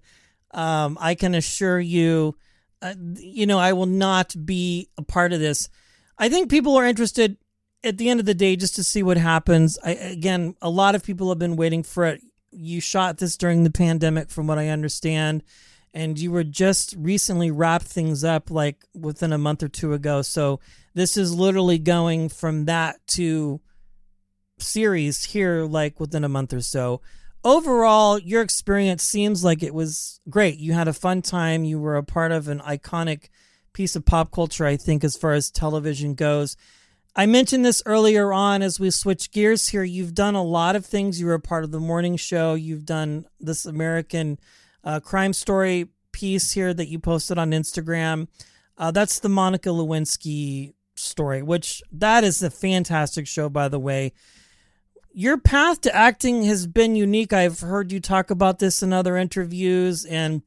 um, 0.51 0.97
I 0.99 1.15
can 1.15 1.35
assure 1.35 1.79
you, 1.79 2.35
uh, 2.81 2.93
you 3.15 3.45
know, 3.45 3.59
I 3.59 3.73
will 3.73 3.85
not 3.85 4.35
be 4.45 4.89
a 4.97 5.01
part 5.01 5.33
of 5.33 5.39
this. 5.39 5.69
I 6.17 6.29
think 6.29 6.49
people 6.49 6.75
are 6.75 6.85
interested 6.85 7.37
at 7.83 7.97
the 7.97 8.09
end 8.09 8.19
of 8.19 8.25
the 8.25 8.33
day 8.33 8.55
just 8.55 8.75
to 8.75 8.83
see 8.83 9.03
what 9.03 9.17
happens. 9.17 9.77
I, 9.83 9.91
again, 9.91 10.55
a 10.61 10.69
lot 10.69 10.95
of 10.95 11.03
people 11.03 11.29
have 11.29 11.39
been 11.39 11.55
waiting 11.55 11.83
for 11.83 12.05
it. 12.05 12.21
You 12.51 12.81
shot 12.81 13.17
this 13.17 13.37
during 13.37 13.63
the 13.63 13.71
pandemic, 13.71 14.29
from 14.29 14.47
what 14.47 14.57
I 14.57 14.69
understand, 14.69 15.43
and 15.93 16.17
you 16.17 16.31
were 16.31 16.43
just 16.43 16.95
recently 16.97 17.51
wrapped 17.51 17.85
things 17.85 18.23
up 18.23 18.49
like 18.49 18.83
within 18.95 19.31
a 19.31 19.37
month 19.37 19.63
or 19.63 19.67
two 19.67 19.93
ago. 19.93 20.21
So 20.21 20.59
this 20.97 21.15
is 21.15 21.35
literally 21.35 21.77
going 21.77 22.27
from 22.27 22.65
that 22.65 22.95
to 23.05 23.61
series 24.57 25.25
here 25.25 25.63
like 25.63 25.99
within 25.99 26.23
a 26.23 26.29
month 26.29 26.51
or 26.53 26.61
so. 26.61 27.01
Overall, 27.43 28.17
your 28.17 28.41
experience 28.41 29.03
seems 29.03 29.43
like 29.43 29.61
it 29.61 29.75
was 29.75 30.19
great. 30.27 30.57
You 30.57 30.73
had 30.73 30.87
a 30.87 30.93
fun 30.93 31.21
time. 31.21 31.63
You 31.63 31.79
were 31.79 31.97
a 31.97 32.03
part 32.03 32.31
of 32.31 32.47
an 32.47 32.61
iconic 32.61 33.29
piece 33.73 33.95
of 33.95 34.05
pop 34.05 34.31
culture, 34.31 34.65
I 34.65 34.75
think, 34.75 35.03
as 35.03 35.15
far 35.15 35.33
as 35.33 35.51
television 35.51 36.15
goes. 36.15 36.57
I 37.15 37.27
mentioned 37.27 37.63
this 37.63 37.83
earlier 37.85 38.33
on 38.33 38.63
as 38.63 38.79
we 38.79 38.89
switch 38.89 39.31
gears 39.31 39.67
here. 39.69 39.83
You've 39.83 40.15
done 40.15 40.33
a 40.33 40.43
lot 40.43 40.75
of 40.75 40.83
things. 40.83 41.19
You 41.19 41.27
were 41.27 41.35
a 41.35 41.39
part 41.39 41.63
of 41.63 41.69
the 41.69 41.79
morning 41.79 42.17
show. 42.17 42.55
You've 42.55 42.85
done 42.85 43.27
this 43.39 43.67
American 43.67 44.39
uh, 44.83 44.99
crime 44.99 45.33
story 45.33 45.89
piece 46.11 46.53
here 46.53 46.73
that 46.73 46.87
you 46.87 46.97
posted 46.97 47.37
on 47.37 47.51
Instagram. 47.51 48.27
Uh, 48.79 48.89
that's 48.89 49.19
the 49.19 49.29
Monica 49.29 49.69
Lewinsky 49.69 50.73
story, 50.99 51.41
which 51.41 51.81
that 51.91 52.23
is 52.23 52.41
a 52.41 52.49
fantastic 52.49 53.27
show, 53.27 53.49
by 53.49 53.67
the 53.67 53.79
way 53.79 54.13
your 55.17 55.39
path 55.39 55.81
to 55.81 55.95
acting 55.95 56.43
has 56.43 56.67
been 56.67 56.95
unique. 56.95 57.33
I've 57.33 57.61
heard 57.61 57.91
you 57.91 57.99
talk 57.99 58.29
about 58.29 58.59
this 58.59 58.83
in 58.83 58.93
other 58.93 59.17
interviews, 59.17 60.05
and 60.05 60.43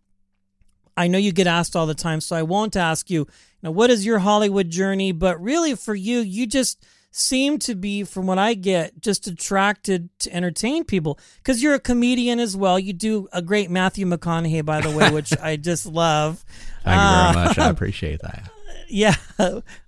I 0.96 1.08
know 1.08 1.18
you 1.18 1.32
get 1.32 1.48
asked 1.48 1.74
all 1.74 1.88
the 1.88 1.94
time, 1.94 2.20
so 2.20 2.36
I 2.36 2.44
won't 2.44 2.76
ask 2.76 3.10
you, 3.10 3.18
you 3.18 3.26
know, 3.64 3.72
what 3.72 3.90
is 3.90 4.06
your 4.06 4.20
Hollywood 4.20 4.70
journey? 4.70 5.10
But 5.10 5.42
really, 5.42 5.74
for 5.74 5.92
you, 5.92 6.20
you 6.20 6.46
just 6.46 6.86
seem 7.10 7.58
to 7.58 7.74
be, 7.74 8.04
from 8.04 8.28
what 8.28 8.38
I 8.38 8.54
get, 8.54 9.00
just 9.00 9.26
attracted 9.26 10.08
to 10.20 10.32
entertain 10.32 10.84
people 10.84 11.18
because 11.38 11.60
you're 11.60 11.74
a 11.74 11.80
comedian 11.80 12.38
as 12.38 12.56
well. 12.56 12.78
You 12.78 12.92
do 12.92 13.26
a 13.32 13.42
great 13.42 13.72
Matthew 13.72 14.06
McConaughey, 14.06 14.64
by 14.64 14.82
the 14.82 14.96
way, 14.96 15.10
which 15.10 15.36
I 15.42 15.56
just 15.56 15.84
love. 15.84 16.44
Thank 16.84 17.00
you 17.00 17.08
very 17.08 17.44
uh, 17.44 17.48
much. 17.48 17.58
I 17.58 17.68
appreciate 17.70 18.20
that 18.22 18.52
yeah. 18.90 19.14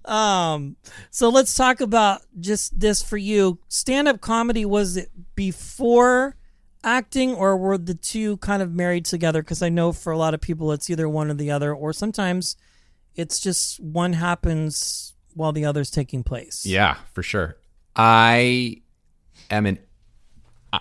Um, 0.04 0.76
so 1.10 1.28
let's 1.28 1.54
talk 1.54 1.80
about 1.80 2.22
just 2.40 2.78
this 2.78 3.02
for 3.02 3.16
you. 3.16 3.58
Stand 3.68 4.08
up 4.08 4.20
comedy, 4.20 4.64
was 4.64 4.96
it 4.96 5.10
before 5.34 6.36
acting 6.84 7.34
or 7.34 7.56
were 7.56 7.78
the 7.78 7.94
two 7.94 8.36
kind 8.38 8.62
of 8.62 8.72
married 8.72 9.04
together? 9.04 9.42
Because 9.42 9.62
I 9.62 9.68
know 9.68 9.92
for 9.92 10.12
a 10.12 10.18
lot 10.18 10.34
of 10.34 10.40
people 10.40 10.72
it's 10.72 10.90
either 10.90 11.08
one 11.08 11.30
or 11.30 11.34
the 11.34 11.50
other, 11.50 11.74
or 11.74 11.92
sometimes 11.92 12.56
it's 13.14 13.40
just 13.40 13.80
one 13.80 14.14
happens 14.14 15.14
while 15.34 15.52
the 15.52 15.64
other's 15.64 15.90
taking 15.90 16.22
place. 16.22 16.64
Yeah, 16.66 16.96
for 17.12 17.22
sure. 17.22 17.56
I 17.94 18.82
am 19.50 19.66
an 19.66 19.78
uh, 20.72 20.80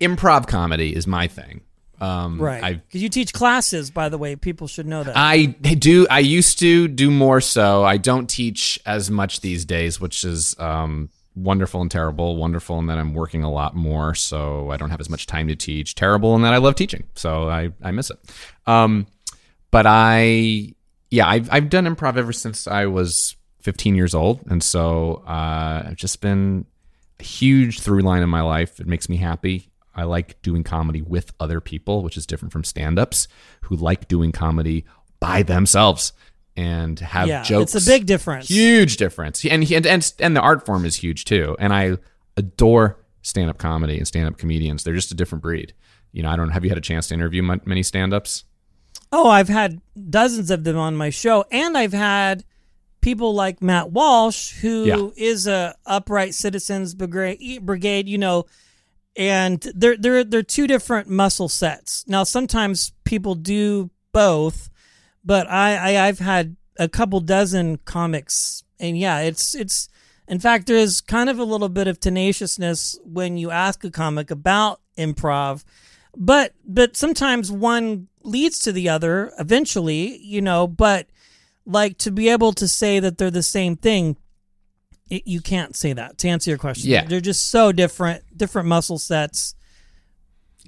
improv 0.00 0.46
comedy 0.46 0.94
is 0.94 1.06
my 1.06 1.26
thing. 1.26 1.62
Um, 2.00 2.40
right. 2.40 2.80
Because 2.86 3.02
you 3.02 3.08
teach 3.08 3.32
classes, 3.32 3.90
by 3.90 4.08
the 4.08 4.18
way. 4.18 4.36
People 4.36 4.66
should 4.66 4.86
know 4.86 5.02
that. 5.02 5.16
I 5.16 5.46
do. 5.46 6.06
I 6.10 6.20
used 6.20 6.58
to 6.60 6.88
do 6.88 7.10
more 7.10 7.40
so. 7.40 7.84
I 7.84 7.96
don't 7.96 8.28
teach 8.28 8.78
as 8.86 9.10
much 9.10 9.40
these 9.40 9.64
days, 9.64 10.00
which 10.00 10.24
is 10.24 10.58
um, 10.58 11.10
wonderful 11.34 11.80
and 11.82 11.90
terrible. 11.90 12.36
Wonderful 12.36 12.78
in 12.78 12.86
that 12.86 12.98
I'm 12.98 13.14
working 13.14 13.42
a 13.42 13.50
lot 13.50 13.74
more, 13.74 14.14
so 14.14 14.70
I 14.70 14.76
don't 14.76 14.90
have 14.90 15.00
as 15.00 15.10
much 15.10 15.26
time 15.26 15.48
to 15.48 15.56
teach. 15.56 15.94
Terrible 15.94 16.34
in 16.36 16.42
that 16.42 16.54
I 16.54 16.58
love 16.58 16.74
teaching, 16.74 17.04
so 17.14 17.48
I, 17.48 17.70
I 17.82 17.90
miss 17.90 18.10
it. 18.10 18.18
Um, 18.66 19.06
but 19.70 19.86
I, 19.86 20.74
yeah, 21.10 21.28
I've, 21.28 21.48
I've 21.52 21.68
done 21.70 21.84
improv 21.84 22.16
ever 22.16 22.32
since 22.32 22.66
I 22.66 22.86
was 22.86 23.36
15 23.60 23.94
years 23.94 24.14
old. 24.14 24.40
And 24.48 24.62
so 24.62 25.22
uh, 25.26 25.84
I've 25.86 25.96
just 25.96 26.20
been 26.20 26.66
a 27.18 27.22
huge 27.22 27.80
through 27.80 28.00
line 28.02 28.22
in 28.22 28.28
my 28.28 28.40
life. 28.40 28.80
It 28.80 28.86
makes 28.86 29.08
me 29.08 29.16
happy. 29.16 29.69
I 30.00 30.04
like 30.04 30.40
doing 30.42 30.64
comedy 30.64 31.02
with 31.02 31.32
other 31.38 31.60
people, 31.60 32.02
which 32.02 32.16
is 32.16 32.26
different 32.26 32.52
from 32.52 32.64
stand 32.64 32.98
ups 32.98 33.28
who 33.62 33.76
like 33.76 34.08
doing 34.08 34.32
comedy 34.32 34.84
by 35.20 35.42
themselves 35.42 36.12
and 36.56 36.98
have 36.98 37.28
yeah, 37.28 37.42
jokes. 37.42 37.74
It's 37.74 37.86
a 37.86 37.90
big 37.90 38.06
difference. 38.06 38.48
Huge 38.48 38.96
difference. 38.96 39.44
And, 39.44 39.70
and, 39.70 39.86
and, 39.86 40.12
and 40.18 40.36
the 40.36 40.40
art 40.40 40.66
form 40.66 40.84
is 40.84 40.96
huge 40.96 41.24
too. 41.24 41.56
And 41.58 41.72
I 41.72 41.98
adore 42.36 42.98
stand 43.22 43.50
up 43.50 43.58
comedy 43.58 43.98
and 43.98 44.06
stand 44.06 44.26
up 44.26 44.38
comedians. 44.38 44.82
They're 44.82 44.94
just 44.94 45.12
a 45.12 45.14
different 45.14 45.42
breed. 45.42 45.74
You 46.12 46.22
know, 46.22 46.30
I 46.30 46.36
don't 46.36 46.50
have 46.50 46.64
you 46.64 46.70
had 46.70 46.78
a 46.78 46.82
chance 46.82 47.08
to 47.08 47.14
interview 47.14 47.42
many 47.42 47.82
stand 47.82 48.12
ups? 48.12 48.44
Oh, 49.12 49.28
I've 49.28 49.48
had 49.48 49.80
dozens 50.08 50.50
of 50.50 50.64
them 50.64 50.76
on 50.76 50.96
my 50.96 51.10
show. 51.10 51.44
And 51.50 51.76
I've 51.76 51.92
had 51.92 52.44
people 53.00 53.34
like 53.34 53.62
Matt 53.62 53.92
Walsh, 53.92 54.52
who 54.60 54.84
yeah. 54.84 55.08
is 55.16 55.46
a 55.46 55.74
upright 55.86 56.34
citizens 56.34 56.94
brigade, 56.94 58.08
you 58.08 58.18
know, 58.18 58.46
and 59.16 59.60
they're 59.74 59.96
they're 59.96 60.24
they're 60.24 60.42
two 60.42 60.66
different 60.66 61.08
muscle 61.08 61.48
sets. 61.48 62.04
Now 62.06 62.24
sometimes 62.24 62.92
people 63.04 63.34
do 63.34 63.90
both, 64.12 64.70
but 65.24 65.48
I, 65.48 65.94
I 65.94 66.06
I've 66.06 66.18
had 66.18 66.56
a 66.78 66.88
couple 66.88 67.20
dozen 67.20 67.78
comics, 67.78 68.64
and 68.78 68.98
yeah, 68.98 69.20
it's 69.20 69.54
it's. 69.54 69.88
In 70.28 70.38
fact, 70.38 70.68
there's 70.68 71.00
kind 71.00 71.28
of 71.28 71.40
a 71.40 71.44
little 71.44 71.68
bit 71.68 71.88
of 71.88 71.98
tenaciousness 71.98 72.96
when 73.02 73.36
you 73.36 73.50
ask 73.50 73.82
a 73.82 73.90
comic 73.90 74.30
about 74.30 74.80
improv, 74.96 75.64
but 76.16 76.54
but 76.64 76.96
sometimes 76.96 77.50
one 77.50 78.06
leads 78.22 78.60
to 78.60 78.72
the 78.72 78.88
other 78.88 79.32
eventually, 79.40 80.18
you 80.18 80.40
know. 80.40 80.68
But 80.68 81.08
like 81.66 81.98
to 81.98 82.12
be 82.12 82.28
able 82.28 82.52
to 82.52 82.68
say 82.68 83.00
that 83.00 83.18
they're 83.18 83.30
the 83.30 83.42
same 83.42 83.76
thing 83.76 84.16
it, 85.10 85.26
you 85.26 85.40
can't 85.40 85.76
say 85.76 85.92
that 85.92 86.18
to 86.18 86.28
answer 86.28 86.50
your 86.50 86.58
question. 86.58 86.90
Yeah, 86.90 87.04
they're 87.04 87.20
just 87.20 87.50
so 87.50 87.72
different, 87.72 88.22
different 88.36 88.68
muscle 88.68 88.98
sets, 88.98 89.54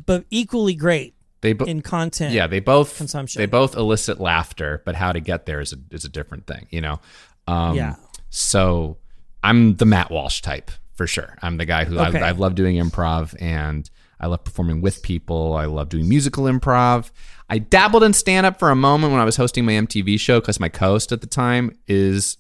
but 0.05 0.25
equally 0.31 0.75
great. 0.75 1.15
They 1.41 1.55
bo- 1.55 1.65
in 1.65 1.83
content. 1.83 2.35
Yeah, 2.35 2.47
they 2.47 2.61
both 2.61 2.97
consumption. 2.97 3.41
They 3.41 3.47
both 3.47 3.77
elicit 3.77 4.21
laughter, 4.21 4.83
but 4.85 4.95
how 4.95 5.13
to 5.13 5.21
get 5.21 5.47
there 5.47 5.61
is 5.61 5.73
a 5.73 5.77
is 5.91 6.05
a 6.05 6.09
different 6.09 6.47
thing. 6.47 6.67
You 6.71 6.81
know. 6.81 7.01
Um, 7.47 7.77
yeah. 7.77 7.97
So 8.31 8.99
I'm 9.43 9.77
the 9.77 9.87
Matt 9.87 10.11
Walsh 10.11 10.41
type 10.41 10.71
for 10.95 11.07
sure. 11.07 11.37
I'm 11.43 11.57
the 11.57 11.65
guy 11.65 11.85
who 11.85 11.99
okay. 11.99 12.21
I, 12.21 12.29
I 12.29 12.31
love 12.33 12.55
doing 12.55 12.77
improv 12.77 13.35
and 13.41 13.89
I 14.21 14.27
love 14.27 14.45
performing 14.45 14.81
with 14.81 15.03
people. 15.03 15.55
I 15.55 15.65
love 15.65 15.89
doing 15.89 16.09
musical 16.09 16.45
improv. 16.45 17.11
I 17.51 17.59
dabbled 17.59 18.05
in 18.05 18.13
stand 18.13 18.47
up 18.47 18.59
for 18.59 18.71
a 18.71 18.77
moment 18.77 19.13
when 19.13 19.21
I 19.21 19.25
was 19.25 19.37
hosting 19.37 19.65
my 19.65 19.73
MTV 19.73 20.19
show 20.21 20.41
because 20.41 20.61
my 20.61 20.69
co-host 20.69 21.11
at 21.13 21.21
the 21.21 21.27
time 21.27 21.77
is 21.89 22.39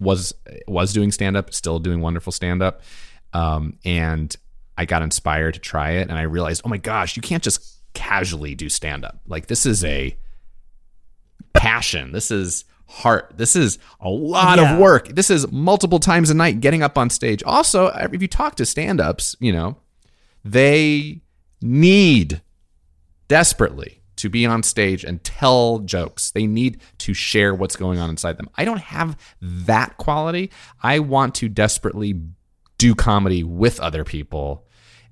was 0.00 0.34
was 0.66 0.92
doing 0.92 1.12
stand 1.12 1.36
up, 1.36 1.52
still 1.52 1.78
doing 1.78 2.00
wonderful 2.00 2.32
stand 2.32 2.62
up, 2.62 2.82
um, 3.32 3.78
and 3.84 4.34
I 4.76 4.86
got 4.86 5.02
inspired 5.02 5.54
to 5.54 5.60
try 5.60 5.92
it, 5.92 6.08
and 6.08 6.18
I 6.18 6.22
realized, 6.22 6.62
oh 6.64 6.68
my 6.68 6.78
gosh, 6.78 7.16
you 7.16 7.22
can't 7.22 7.42
just 7.42 7.76
casually 7.94 8.54
do 8.54 8.68
stand 8.68 9.04
up. 9.04 9.20
Like 9.26 9.46
this 9.46 9.66
is 9.66 9.84
a 9.84 10.16
passion. 11.52 12.12
This 12.12 12.30
is 12.30 12.64
heart. 12.86 13.34
This 13.36 13.54
is 13.54 13.78
a 14.00 14.08
lot 14.08 14.58
yeah. 14.58 14.74
of 14.74 14.80
work. 14.80 15.08
This 15.08 15.30
is 15.30 15.50
multiple 15.52 16.00
times 16.00 16.30
a 16.30 16.34
night 16.34 16.60
getting 16.60 16.82
up 16.82 16.98
on 16.98 17.10
stage. 17.10 17.42
Also, 17.44 17.86
if 17.86 18.20
you 18.20 18.28
talk 18.28 18.56
to 18.56 18.66
stand 18.66 19.00
ups, 19.00 19.36
you 19.38 19.52
know, 19.52 19.76
they 20.44 21.20
need 21.62 22.42
desperately 23.28 23.99
to 24.20 24.28
be 24.28 24.44
on 24.44 24.62
stage 24.62 25.02
and 25.02 25.24
tell 25.24 25.78
jokes. 25.78 26.30
They 26.30 26.46
need 26.46 26.80
to 26.98 27.14
share 27.14 27.54
what's 27.54 27.76
going 27.76 27.98
on 27.98 28.10
inside 28.10 28.36
them. 28.36 28.50
I 28.56 28.66
don't 28.66 28.80
have 28.80 29.16
that 29.40 29.96
quality. 29.96 30.50
I 30.82 30.98
want 30.98 31.34
to 31.36 31.48
desperately 31.48 32.20
do 32.76 32.94
comedy 32.94 33.42
with 33.42 33.80
other 33.80 34.04
people 34.04 34.66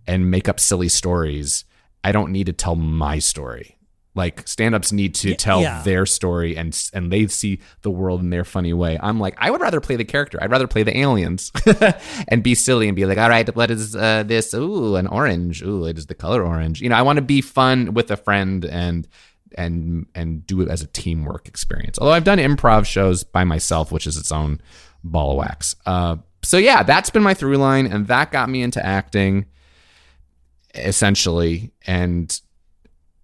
and 0.07 0.31
make 0.31 0.49
up 0.49 0.61
silly 0.61 0.89
stories. 0.89 1.65
I 2.05 2.13
don't 2.13 2.33
need 2.33 2.47
to 2.47 2.53
tell 2.53 2.77
my 2.77 3.19
story. 3.19 3.78
Like 4.19 4.47
stand-ups 4.49 4.91
need 4.91 5.15
to 5.15 5.37
tell 5.37 5.63
yeah. 5.63 5.81
their 5.83 6.05
story 6.05 6.57
and 6.57 6.77
and 6.93 7.13
they 7.13 7.29
see 7.29 7.61
the 7.83 7.91
world 7.91 8.21
in 8.21 8.31
their 8.31 8.45
funny 8.45 8.73
way. 8.73 8.99
I'm 9.01 9.21
like, 9.21 9.37
I 9.39 9.53
would 9.53 9.61
rather 9.61 9.81
play 9.81 9.95
the 9.95 10.05
character. 10.05 10.39
I'd 10.43 10.51
rather 10.51 10.67
play 10.67 10.83
the 10.83 10.99
aliens 10.99 11.53
and 12.29 12.43
be 12.43 12.57
silly 12.57 12.89
and 12.89 12.97
be 12.97 13.07
like, 13.07 13.17
all 13.17 13.29
right, 13.29 13.49
what 13.55 13.71
is 13.71 13.95
uh, 13.95 14.25
this? 14.25 14.53
Ooh, 14.55 14.97
an 14.97 15.07
orange. 15.07 15.63
Ooh, 15.63 15.85
it 15.85 15.97
is 15.97 16.07
the 16.07 16.17
color 16.17 16.45
orange. 16.45 16.83
You 16.83 16.89
know, 16.89 16.97
I 16.97 17.03
want 17.03 17.19
to 17.19 17.23
be 17.23 17.41
fun 17.41 17.95
with 17.95 18.11
a 18.11 18.17
friend 18.17 18.65
and 18.65 19.07
and 19.57 20.07
and 20.17 20.45
do 20.45 20.61
it 20.63 20.69
as 20.69 20.83
a 20.83 20.89
teamwork 20.89 21.47
experience. 21.47 21.97
Although 22.01 22.15
I've 22.15 22.25
done 22.25 22.39
improv 22.39 22.87
shows 22.87 23.23
by 23.23 23.45
myself, 23.45 23.93
which 23.93 24.09
is 24.09 24.17
its 24.17 24.33
own 24.33 24.61
ball 25.05 25.31
of 25.31 25.37
wax. 25.39 25.77
Uh, 25.87 26.17
so 26.43 26.59
yeah, 26.59 26.83
that's 26.83 27.11
been 27.11 27.23
my 27.23 27.35
through 27.35 27.57
line, 27.57 27.87
and 27.87 28.09
that 28.09 28.33
got 28.33 28.51
me 28.51 28.63
into 28.63 28.85
acting 28.85 29.47
essentially. 30.75 31.73
And 31.87 32.41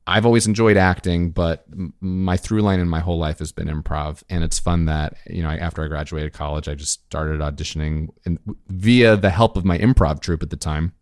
I've 0.06 0.26
always 0.26 0.46
enjoyed 0.46 0.76
acting, 0.76 1.30
but 1.30 1.64
my 2.00 2.36
through 2.36 2.60
line 2.60 2.78
in 2.78 2.88
my 2.88 3.00
whole 3.00 3.18
life 3.18 3.38
has 3.38 3.52
been 3.52 3.68
improv, 3.68 4.22
and 4.28 4.44
it's 4.44 4.58
fun 4.58 4.84
that 4.84 5.16
you 5.26 5.42
know 5.42 5.48
after 5.48 5.82
I 5.82 5.88
graduated 5.88 6.34
college, 6.34 6.68
I 6.68 6.74
just 6.74 7.04
started 7.04 7.40
auditioning 7.40 8.08
and 8.26 8.38
via 8.68 9.16
the 9.16 9.30
help 9.30 9.56
of 9.56 9.64
my 9.64 9.78
improv 9.78 10.20
troupe 10.20 10.42
at 10.42 10.50
the 10.50 10.56
time. 10.56 10.92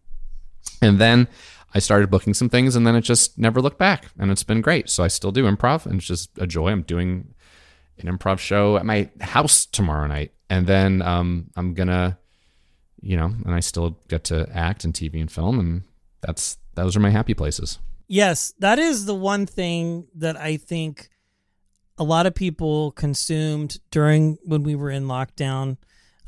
And 0.80 0.98
then 0.98 1.28
I 1.74 1.78
started 1.78 2.10
booking 2.10 2.34
some 2.34 2.48
things 2.48 2.76
and 2.76 2.86
then 2.86 2.96
it 2.96 3.02
just 3.02 3.38
never 3.38 3.60
looked 3.60 3.78
back. 3.78 4.06
And 4.18 4.30
it's 4.30 4.44
been 4.44 4.60
great. 4.60 4.90
So 4.90 5.02
I 5.02 5.08
still 5.08 5.32
do 5.32 5.44
improv 5.44 5.86
and 5.86 5.96
it's 5.96 6.06
just 6.06 6.30
a 6.38 6.46
joy. 6.46 6.70
I'm 6.70 6.82
doing 6.82 7.34
an 7.98 8.16
improv 8.16 8.38
show 8.38 8.76
at 8.76 8.84
my 8.84 9.08
house 9.20 9.66
tomorrow 9.66 10.06
night. 10.06 10.32
And 10.50 10.66
then 10.66 11.00
um, 11.02 11.50
I'm 11.56 11.72
going 11.74 11.88
to, 11.88 12.18
you 13.00 13.16
know, 13.16 13.26
and 13.26 13.54
I 13.54 13.60
still 13.60 13.98
get 14.08 14.24
to 14.24 14.48
act 14.52 14.84
in 14.84 14.92
TV 14.92 15.20
and 15.20 15.32
film. 15.32 15.58
And 15.58 15.82
that's, 16.20 16.58
those 16.74 16.96
are 16.96 17.00
my 17.00 17.10
happy 17.10 17.34
places. 17.34 17.78
Yes, 18.12 18.52
that 18.58 18.78
is 18.78 19.06
the 19.06 19.14
one 19.14 19.46
thing 19.46 20.06
that 20.16 20.36
I 20.36 20.58
think 20.58 21.08
a 21.96 22.04
lot 22.04 22.26
of 22.26 22.34
people 22.34 22.90
consumed 22.90 23.78
during 23.90 24.36
when 24.44 24.64
we 24.64 24.74
were 24.74 24.90
in 24.90 25.06
lockdown 25.06 25.78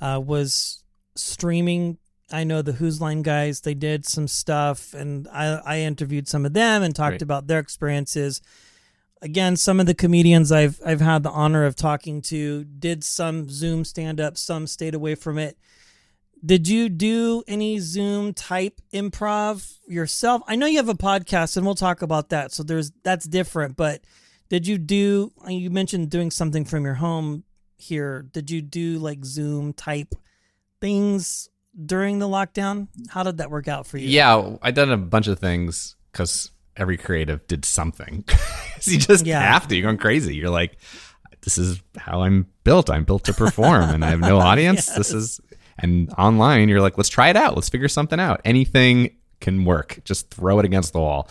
uh, 0.00 0.18
was 0.24 0.82
streaming. 1.14 1.98
I 2.32 2.44
know 2.44 2.62
the 2.62 2.72
Whose 2.72 3.02
Line 3.02 3.20
guys, 3.20 3.60
they 3.60 3.74
did 3.74 4.06
some 4.06 4.28
stuff, 4.28 4.94
and 4.94 5.28
I, 5.28 5.60
I 5.62 5.80
interviewed 5.80 6.26
some 6.26 6.46
of 6.46 6.54
them 6.54 6.82
and 6.82 6.96
talked 6.96 7.20
about 7.20 7.48
their 7.48 7.58
experiences. 7.58 8.40
Again, 9.20 9.54
some 9.54 9.78
of 9.78 9.84
the 9.84 9.94
comedians 9.94 10.50
I've 10.50 10.80
I've 10.86 11.02
had 11.02 11.22
the 11.22 11.32
honor 11.32 11.66
of 11.66 11.76
talking 11.76 12.22
to 12.22 12.64
did 12.64 13.04
some 13.04 13.50
Zoom 13.50 13.84
stand 13.84 14.22
up, 14.22 14.38
some 14.38 14.66
stayed 14.66 14.94
away 14.94 15.16
from 15.16 15.36
it. 15.36 15.58
Did 16.44 16.68
you 16.68 16.88
do 16.88 17.42
any 17.48 17.78
Zoom 17.78 18.34
type 18.34 18.80
improv 18.92 19.78
yourself? 19.88 20.42
I 20.46 20.56
know 20.56 20.66
you 20.66 20.76
have 20.76 20.88
a 20.88 20.94
podcast 20.94 21.56
and 21.56 21.64
we'll 21.64 21.74
talk 21.74 22.02
about 22.02 22.28
that. 22.30 22.52
So 22.52 22.62
there's 22.62 22.90
that's 23.02 23.26
different, 23.26 23.76
but 23.76 24.02
did 24.50 24.66
you 24.66 24.76
do 24.78 25.32
you 25.48 25.70
mentioned 25.70 26.10
doing 26.10 26.30
something 26.30 26.64
from 26.64 26.84
your 26.84 26.94
home 26.94 27.44
here. 27.76 28.26
Did 28.32 28.50
you 28.50 28.62
do 28.62 28.98
like 28.98 29.24
Zoom 29.24 29.72
type 29.72 30.14
things 30.80 31.48
during 31.86 32.18
the 32.18 32.28
lockdown? 32.28 32.88
How 33.08 33.22
did 33.22 33.38
that 33.38 33.50
work 33.50 33.68
out 33.68 33.86
for 33.86 33.98
you? 33.98 34.08
Yeah, 34.08 34.56
I 34.62 34.70
done 34.70 34.90
a 34.90 34.96
bunch 34.96 35.26
of 35.28 35.38
things 35.38 35.96
because 36.12 36.50
every 36.76 36.96
creative 36.96 37.46
did 37.46 37.64
something. 37.64 38.24
so 38.80 38.90
you 38.90 38.98
just 38.98 39.26
Yeah. 39.26 39.40
have 39.40 39.68
to. 39.68 39.76
You're 39.76 39.84
going 39.84 39.98
crazy. 39.98 40.34
You're 40.36 40.50
like, 40.50 40.76
this 41.42 41.58
is 41.58 41.80
how 41.96 42.22
I'm 42.22 42.46
built. 42.64 42.90
I'm 42.90 43.04
built 43.04 43.24
to 43.24 43.34
perform, 43.34 43.90
and 43.90 44.04
I 44.04 44.10
have 44.10 44.20
no 44.20 44.38
audience. 44.50 44.86
This 44.86 45.12
is 45.12 45.40
and 45.78 46.12
online. 46.19 46.69
You're 46.69 46.81
like, 46.81 46.97
let's 46.97 47.09
try 47.09 47.28
it 47.28 47.37
out. 47.37 47.54
Let's 47.54 47.69
figure 47.69 47.88
something 47.88 48.21
out. 48.21 48.40
Anything 48.45 49.16
can 49.40 49.64
work. 49.64 50.00
Just 50.04 50.31
throw 50.31 50.59
it 50.59 50.64
against 50.64 50.93
the 50.93 51.00
wall. 51.00 51.28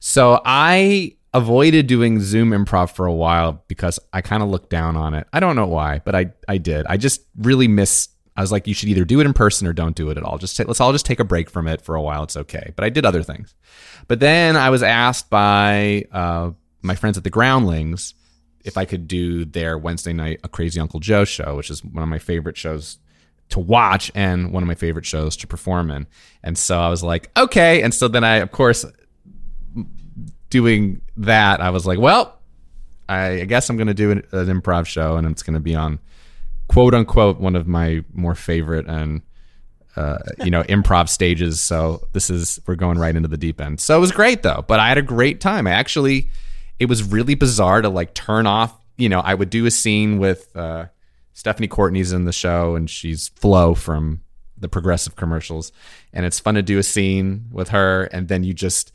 So 0.00 0.40
I 0.44 1.16
avoided 1.32 1.86
doing 1.86 2.20
Zoom 2.20 2.50
improv 2.50 2.94
for 2.94 3.06
a 3.06 3.12
while 3.12 3.64
because 3.68 3.98
I 4.12 4.20
kind 4.20 4.42
of 4.42 4.48
looked 4.48 4.70
down 4.70 4.96
on 4.96 5.14
it. 5.14 5.26
I 5.32 5.40
don't 5.40 5.56
know 5.56 5.66
why, 5.66 6.00
but 6.04 6.14
I 6.14 6.32
I 6.48 6.58
did. 6.58 6.86
I 6.86 6.96
just 6.96 7.22
really 7.36 7.68
miss. 7.68 8.08
I 8.36 8.40
was 8.40 8.50
like, 8.50 8.66
you 8.66 8.74
should 8.74 8.88
either 8.88 9.04
do 9.04 9.20
it 9.20 9.26
in 9.26 9.32
person 9.32 9.66
or 9.66 9.72
don't 9.72 9.94
do 9.94 10.10
it 10.10 10.16
at 10.16 10.24
all. 10.24 10.38
Just 10.38 10.58
let's 10.58 10.80
all 10.80 10.92
just 10.92 11.06
take 11.06 11.20
a 11.20 11.24
break 11.24 11.48
from 11.48 11.68
it 11.68 11.80
for 11.80 11.94
a 11.94 12.02
while. 12.02 12.24
It's 12.24 12.36
okay. 12.36 12.72
But 12.74 12.84
I 12.84 12.88
did 12.88 13.04
other 13.04 13.22
things. 13.22 13.54
But 14.08 14.20
then 14.20 14.56
I 14.56 14.70
was 14.70 14.82
asked 14.82 15.30
by 15.30 16.04
uh, 16.10 16.50
my 16.82 16.94
friends 16.94 17.16
at 17.16 17.24
the 17.24 17.30
Groundlings 17.30 18.14
if 18.64 18.76
I 18.76 18.84
could 18.86 19.06
do 19.06 19.44
their 19.44 19.78
Wednesday 19.78 20.12
night 20.12 20.40
A 20.42 20.48
Crazy 20.48 20.80
Uncle 20.80 21.00
Joe 21.00 21.24
show, 21.24 21.56
which 21.56 21.70
is 21.70 21.84
one 21.84 22.02
of 22.02 22.08
my 22.08 22.18
favorite 22.18 22.56
shows 22.56 22.98
to 23.54 23.60
watch 23.60 24.10
and 24.16 24.52
one 24.52 24.64
of 24.64 24.66
my 24.66 24.74
favorite 24.74 25.06
shows 25.06 25.36
to 25.36 25.46
perform 25.46 25.88
in. 25.88 26.08
And 26.42 26.58
so 26.58 26.80
I 26.80 26.88
was 26.88 27.04
like, 27.04 27.30
okay. 27.36 27.82
And 27.82 27.94
so 27.94 28.08
then 28.08 28.24
I, 28.24 28.36
of 28.36 28.50
course, 28.50 28.84
doing 30.50 31.00
that, 31.16 31.60
I 31.60 31.70
was 31.70 31.86
like, 31.86 32.00
well, 32.00 32.40
I, 33.08 33.44
guess 33.44 33.70
I'm 33.70 33.76
going 33.76 33.86
to 33.86 33.94
do 33.94 34.10
an, 34.10 34.24
an 34.32 34.60
improv 34.60 34.86
show 34.86 35.16
and 35.16 35.26
it's 35.28 35.44
going 35.44 35.54
to 35.54 35.60
be 35.60 35.76
on 35.76 36.00
quote 36.66 36.94
unquote 36.94 37.38
one 37.38 37.54
of 37.54 37.68
my 37.68 38.02
more 38.12 38.34
favorite 38.34 38.86
and 38.88 39.22
uh, 39.94 40.18
you 40.42 40.50
know 40.50 40.62
improv 40.68 41.08
stages. 41.08 41.60
So 41.60 42.08
this 42.12 42.30
is 42.30 42.58
we're 42.66 42.74
going 42.74 42.98
right 42.98 43.14
into 43.14 43.28
the 43.28 43.36
deep 43.36 43.60
end. 43.60 43.80
So 43.80 43.96
it 43.96 44.00
was 44.00 44.10
great 44.10 44.42
though, 44.42 44.64
but 44.66 44.80
I 44.80 44.88
had 44.88 44.98
a 44.98 45.02
great 45.02 45.40
time. 45.40 45.68
I 45.68 45.72
actually 45.72 46.28
it 46.80 46.86
was 46.86 47.04
really 47.04 47.36
bizarre 47.36 47.82
to 47.82 47.88
like 47.88 48.14
turn 48.14 48.48
off. 48.48 48.76
You 48.96 49.08
know, 49.08 49.20
I 49.20 49.34
would 49.34 49.50
do 49.50 49.66
a 49.66 49.70
scene 49.70 50.18
with 50.18 50.56
uh, 50.56 50.86
Stephanie 51.34 51.68
Courtney's 51.68 52.12
in 52.12 52.24
the 52.24 52.32
show 52.32 52.74
and 52.74 52.88
she's 52.88 53.28
Flo 53.28 53.74
from 53.74 54.22
the 54.56 54.68
progressive 54.68 55.16
commercials, 55.16 55.72
and 56.12 56.24
it's 56.24 56.40
fun 56.40 56.54
to 56.54 56.62
do 56.62 56.78
a 56.78 56.82
scene 56.82 57.48
with 57.52 57.68
her, 57.68 58.04
and 58.04 58.28
then 58.28 58.44
you 58.44 58.54
just 58.54 58.92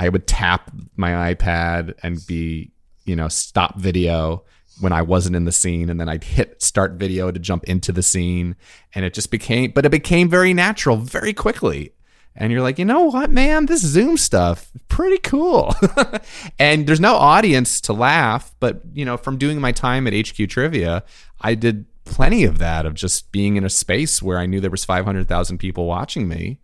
I 0.00 0.08
would 0.08 0.26
tap 0.26 0.70
my 0.96 1.34
iPad 1.34 1.92
and 2.02 2.26
be, 2.26 2.72
you 3.04 3.14
know, 3.14 3.28
stop 3.28 3.78
video 3.78 4.44
when 4.80 4.94
I 4.94 5.02
wasn't 5.02 5.36
in 5.36 5.44
the 5.44 5.52
scene. 5.52 5.90
And 5.90 6.00
then 6.00 6.08
I'd 6.08 6.24
hit 6.24 6.62
start 6.62 6.92
video 6.92 7.30
to 7.30 7.38
jump 7.38 7.64
into 7.64 7.92
the 7.92 8.02
scene. 8.02 8.56
And 8.94 9.04
it 9.04 9.12
just 9.12 9.30
became, 9.30 9.72
but 9.72 9.84
it 9.84 9.90
became 9.90 10.30
very 10.30 10.54
natural 10.54 10.96
very 10.96 11.34
quickly. 11.34 11.92
And 12.36 12.52
you're 12.52 12.62
like, 12.62 12.78
you 12.78 12.84
know 12.84 13.04
what, 13.04 13.30
man, 13.30 13.66
this 13.66 13.82
Zoom 13.82 14.16
stuff, 14.16 14.70
pretty 14.88 15.18
cool. 15.18 15.74
and 16.58 16.86
there's 16.86 17.00
no 17.00 17.16
audience 17.16 17.80
to 17.82 17.92
laugh. 17.92 18.54
But, 18.60 18.82
you 18.92 19.04
know, 19.04 19.16
from 19.16 19.36
doing 19.36 19.60
my 19.60 19.72
time 19.72 20.06
at 20.06 20.14
HQ 20.14 20.48
Trivia, 20.48 21.02
I 21.40 21.54
did 21.54 21.86
plenty 22.04 22.44
of 22.44 22.58
that, 22.58 22.86
of 22.86 22.94
just 22.94 23.32
being 23.32 23.56
in 23.56 23.64
a 23.64 23.70
space 23.70 24.22
where 24.22 24.38
I 24.38 24.46
knew 24.46 24.60
there 24.60 24.70
was 24.70 24.84
500,000 24.84 25.58
people 25.58 25.86
watching 25.86 26.28
me 26.28 26.60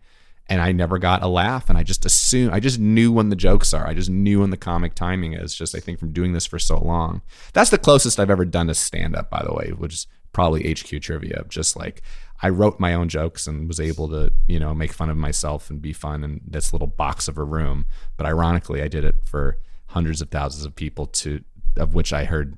and 0.49 0.61
I 0.61 0.71
never 0.71 0.97
got 0.97 1.23
a 1.23 1.27
laugh. 1.27 1.69
And 1.69 1.77
I 1.77 1.83
just 1.83 2.05
assumed, 2.05 2.53
I 2.53 2.59
just 2.59 2.79
knew 2.79 3.11
when 3.11 3.29
the 3.29 3.35
jokes 3.35 3.73
are. 3.73 3.85
I 3.85 3.93
just 3.93 4.09
knew 4.09 4.41
when 4.41 4.49
the 4.49 4.57
comic 4.57 4.95
timing 4.95 5.33
is. 5.33 5.53
Just 5.53 5.75
I 5.75 5.79
think 5.79 5.99
from 5.99 6.13
doing 6.13 6.33
this 6.33 6.45
for 6.45 6.59
so 6.59 6.79
long, 6.79 7.21
that's 7.53 7.69
the 7.69 7.77
closest 7.77 8.19
I've 8.19 8.29
ever 8.29 8.45
done 8.45 8.67
to 8.67 8.73
stand 8.73 9.15
up. 9.15 9.29
By 9.29 9.43
the 9.43 9.53
way, 9.53 9.71
which 9.71 9.93
is 9.93 10.07
probably 10.31 10.71
HQ 10.71 11.01
trivia. 11.01 11.43
Just 11.49 11.75
like 11.75 12.01
I 12.41 12.49
wrote 12.49 12.79
my 12.79 12.93
own 12.93 13.09
jokes 13.09 13.47
and 13.47 13.67
was 13.67 13.79
able 13.79 14.07
to, 14.09 14.31
you 14.47 14.59
know, 14.59 14.73
make 14.73 14.93
fun 14.93 15.09
of 15.09 15.17
myself 15.17 15.69
and 15.69 15.81
be 15.81 15.93
fun 15.93 16.23
in 16.23 16.41
this 16.45 16.71
little 16.71 16.87
box 16.87 17.27
of 17.27 17.37
a 17.37 17.43
room. 17.43 17.85
But 18.15 18.27
ironically, 18.27 18.81
I 18.81 18.87
did 18.87 19.03
it 19.03 19.15
for 19.25 19.57
hundreds 19.87 20.21
of 20.21 20.29
thousands 20.29 20.65
of 20.65 20.75
people 20.75 21.07
to 21.07 21.43
of 21.77 21.93
which 21.93 22.11
I 22.11 22.25
heard 22.25 22.57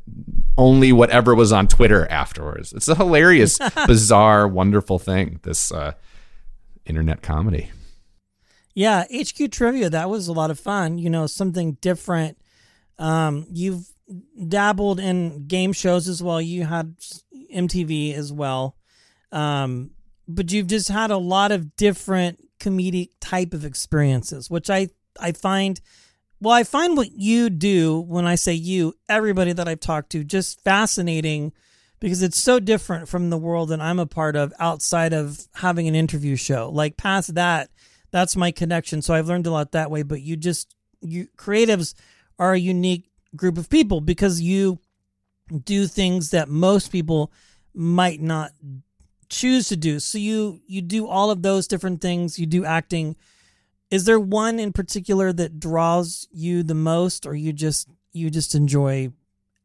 only 0.57 0.91
whatever 0.91 1.35
was 1.35 1.51
on 1.51 1.67
Twitter 1.67 2.07
afterwards. 2.09 2.73
It's 2.73 2.87
a 2.87 2.95
hilarious, 2.95 3.59
bizarre, 3.87 4.47
wonderful 4.47 4.97
thing. 4.97 5.39
This 5.43 5.71
uh, 5.71 5.93
internet 6.85 7.21
comedy. 7.21 7.71
Yeah, 8.73 9.03
HQ 9.13 9.51
trivia 9.51 9.89
that 9.89 10.09
was 10.09 10.27
a 10.27 10.33
lot 10.33 10.51
of 10.51 10.59
fun. 10.59 10.97
You 10.97 11.09
know, 11.09 11.27
something 11.27 11.73
different. 11.81 12.37
Um, 12.97 13.45
you've 13.51 13.89
dabbled 14.47 14.99
in 14.99 15.47
game 15.47 15.73
shows 15.73 16.07
as 16.07 16.23
well. 16.23 16.41
You 16.41 16.65
had 16.65 16.95
MTV 17.53 18.13
as 18.13 18.31
well, 18.31 18.75
um, 19.31 19.91
but 20.27 20.51
you've 20.51 20.67
just 20.67 20.89
had 20.89 21.11
a 21.11 21.17
lot 21.17 21.51
of 21.51 21.75
different 21.75 22.47
comedic 22.59 23.09
type 23.19 23.53
of 23.53 23.65
experiences, 23.65 24.49
which 24.49 24.69
I 24.69 24.89
I 25.19 25.31
find. 25.31 25.79
Well, 26.41 26.53
I 26.53 26.63
find 26.63 26.95
what 26.95 27.11
you 27.11 27.49
do 27.49 27.99
when 27.99 28.25
I 28.25 28.35
say 28.35 28.53
you, 28.53 28.93
everybody 29.09 29.51
that 29.51 29.67
I've 29.67 29.81
talked 29.81 30.11
to, 30.11 30.23
just 30.23 30.63
fascinating 30.63 31.51
because 31.99 32.21
it's 32.21 32.37
so 32.37 32.59
different 32.59 33.09
from 33.09 33.29
the 33.29 33.37
world 33.37 33.69
that 33.69 33.81
I'm 33.81 33.99
a 33.99 34.05
part 34.05 34.37
of 34.37 34.53
outside 34.57 35.11
of 35.11 35.47
having 35.55 35.87
an 35.87 35.95
interview 35.95 36.37
show. 36.37 36.69
Like 36.69 36.95
past 36.95 37.35
that, 37.35 37.69
that's 38.11 38.35
my 38.35 38.51
connection. 38.51 39.01
So 39.01 39.13
I've 39.13 39.27
learned 39.27 39.47
a 39.47 39.51
lot 39.51 39.73
that 39.73 39.91
way. 39.91 40.03
But 40.03 40.21
you 40.21 40.37
just 40.37 40.75
you 41.01 41.27
creatives 41.35 41.93
are 42.37 42.53
a 42.53 42.59
unique 42.59 43.09
group 43.35 43.57
of 43.57 43.69
people 43.69 44.01
because 44.01 44.41
you 44.41 44.79
do 45.63 45.87
things 45.87 46.31
that 46.31 46.47
most 46.47 46.91
people 46.91 47.31
might 47.73 48.21
not 48.21 48.51
choose 49.29 49.67
to 49.69 49.77
do. 49.77 49.99
So 49.99 50.17
you 50.17 50.61
you 50.67 50.81
do 50.81 51.07
all 51.07 51.31
of 51.31 51.41
those 51.41 51.67
different 51.67 52.01
things. 52.01 52.39
You 52.39 52.45
do 52.45 52.65
acting. 52.65 53.15
Is 53.91 54.05
there 54.05 54.19
one 54.19 54.59
in 54.59 54.73
particular 54.73 55.33
that 55.33 55.59
draws 55.59 56.27
you 56.31 56.63
the 56.63 56.75
most, 56.75 57.25
or 57.25 57.35
you 57.35 57.53
just 57.53 57.89
you 58.11 58.29
just 58.29 58.55
enjoy 58.55 59.11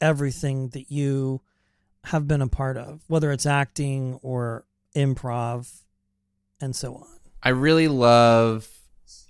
everything 0.01 0.69
that 0.71 0.91
you 0.91 1.41
have 2.05 2.29
been 2.29 2.43
a 2.43 2.49
part 2.49 2.77
of, 2.77 3.03
whether 3.07 3.33
it's 3.33 3.47
acting 3.47 4.19
or 4.23 4.67
improv, 4.95 5.83
and 6.61 6.77
so 6.77 6.95
on? 6.95 7.07
I 7.43 7.51
really 7.51 7.89
love, 7.89 8.69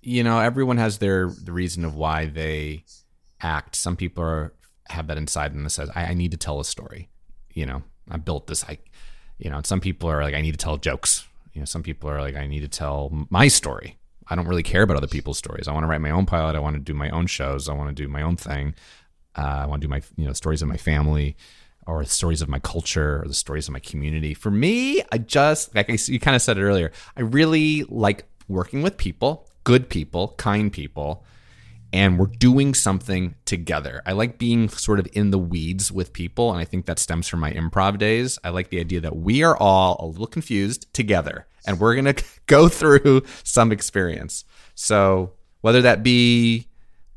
you 0.01 0.23
know, 0.23 0.39
everyone 0.39 0.79
has 0.79 0.99
their 0.99 1.29
the 1.29 1.53
reason 1.53 1.85
of 1.85 1.95
why 1.95 2.27
they 2.27 2.85
act. 3.41 3.77
Some 3.77 3.97
people 3.97 4.25
are 4.25 4.53
have 4.89 5.07
that 5.07 5.17
inside 5.17 5.53
them 5.55 5.65
that 5.65 5.71
says, 5.71 5.91
I, 5.95 6.07
I 6.07 6.15
need 6.15 6.31
to 6.33 6.37
tell 6.37 6.61
a 6.61 6.65
story. 6.65 7.09
You 7.53 7.67
know, 7.67 7.83
I 8.11 8.19
built 8.19 8.47
this. 8.47 8.65
I, 8.65 8.79
you 9.39 9.51
know, 9.51 9.61
some 9.65 9.81
people 9.81 10.09
are 10.11 10.23
like, 10.23 10.35
I 10.35 10.41
need 10.41 10.53
to 10.53 10.59
tell 10.59 10.77
jokes. 10.77 11.27
You 11.53 11.61
know, 11.61 11.65
some 11.67 11.83
people 11.83 12.11
are 12.11 12.21
like, 12.21 12.37
I 12.37 12.47
need 12.47 12.61
to 12.61 12.69
tell 12.69 13.11
my 13.31 13.49
story. 13.49 13.97
I 14.29 14.35
don't 14.35 14.49
really 14.49 14.63
care 14.63 14.83
about 14.83 14.97
other 14.97 15.07
people's 15.07 15.39
stories. 15.39 15.69
I 15.69 15.73
want 15.73 15.85
to 15.85 15.89
write 15.89 16.01
my 16.01 16.11
own 16.11 16.27
pilot. 16.27 16.57
I 16.57 16.61
want 16.61 16.75
to 16.77 16.81
do 16.81 16.95
my 16.95 17.11
own 17.11 17.27
shows. 17.27 17.69
I 17.69 17.75
want 17.75 17.95
to 17.95 18.03
do 18.03 18.09
my 18.09 18.23
own 18.23 18.37
thing. 18.37 18.75
Uh, 19.37 19.61
I 19.63 19.67
want 19.67 19.83
to 19.83 19.87
do 19.87 19.91
my, 19.91 20.03
you 20.17 20.27
know, 20.27 20.33
stories 20.33 20.63
of 20.63 20.69
my 20.69 20.77
family 20.77 21.37
or 21.87 22.03
the 22.03 22.11
stories 22.11 22.41
of 22.41 22.49
my 22.49 22.59
culture 22.59 23.23
or 23.23 23.29
the 23.29 23.35
stories 23.35 23.69
of 23.69 23.73
my 23.73 23.81
community. 23.81 24.33
For 24.33 24.51
me, 24.51 25.03
I 25.13 25.19
just, 25.19 25.75
like 25.75 25.91
I, 25.91 25.99
you 26.07 26.19
kind 26.19 26.35
of 26.35 26.43
said 26.43 26.57
it 26.57 26.63
earlier, 26.63 26.93
I 27.17 27.21
really 27.21 27.85
like 27.85 28.25
working 28.49 28.83
with 28.83 28.97
people, 28.97 29.47
good 29.65 29.89
people, 29.89 30.35
kind 30.39 30.73
people, 30.73 31.25
and 31.95 32.19
we're 32.19 32.27
doing 32.27 32.75
something 32.75 33.37
together. 33.45 34.03
I 34.05 34.13
like 34.13 34.37
being 34.37 34.69
sort 34.69 34.99
of 34.99 35.07
in 35.13 35.31
the 35.31 35.39
weeds 35.39 35.93
with 35.93 36.13
people, 36.13 36.51
and 36.51 36.61
I 36.61 36.65
think 36.65 36.87
that 36.87 36.99
stems 36.99 37.29
from 37.29 37.39
my 37.39 37.53
improv 37.53 37.99
days. 37.99 38.37
I 38.43 38.49
like 38.49 38.71
the 38.71 38.81
idea 38.81 39.01
that 39.03 39.15
we 39.15 39.45
are 39.45 39.57
all 39.57 39.97
a 40.01 40.07
little 40.07 40.27
confused 40.27 40.93
together, 40.93 41.47
and 41.65 41.79
we're 41.79 41.95
going 41.95 42.13
to 42.17 42.25
go 42.47 42.69
through 42.69 43.23
some 43.45 43.71
experience. 43.71 44.45
So, 44.75 45.35
whether 45.61 45.81
that 45.83 46.03
be 46.03 46.67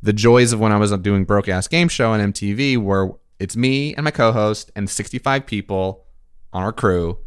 the 0.03 0.13
joys 0.13 0.53
of 0.53 0.59
when 0.59 0.71
I 0.71 0.77
was 0.77 0.91
doing 0.99 1.25
Broke 1.25 1.49
Ass 1.49 1.67
Game 1.67 1.87
Show 1.87 2.11
on 2.11 2.19
MTV, 2.31 2.77
where 2.77 3.09
it's 3.39 3.55
me 3.55 3.95
and 3.95 4.03
my 4.03 4.11
co 4.11 4.31
host 4.31 4.71
and 4.75 4.87
65 4.87 5.47
people 5.47 6.05
on 6.53 6.61
our 6.61 6.71
crew, 6.71 7.17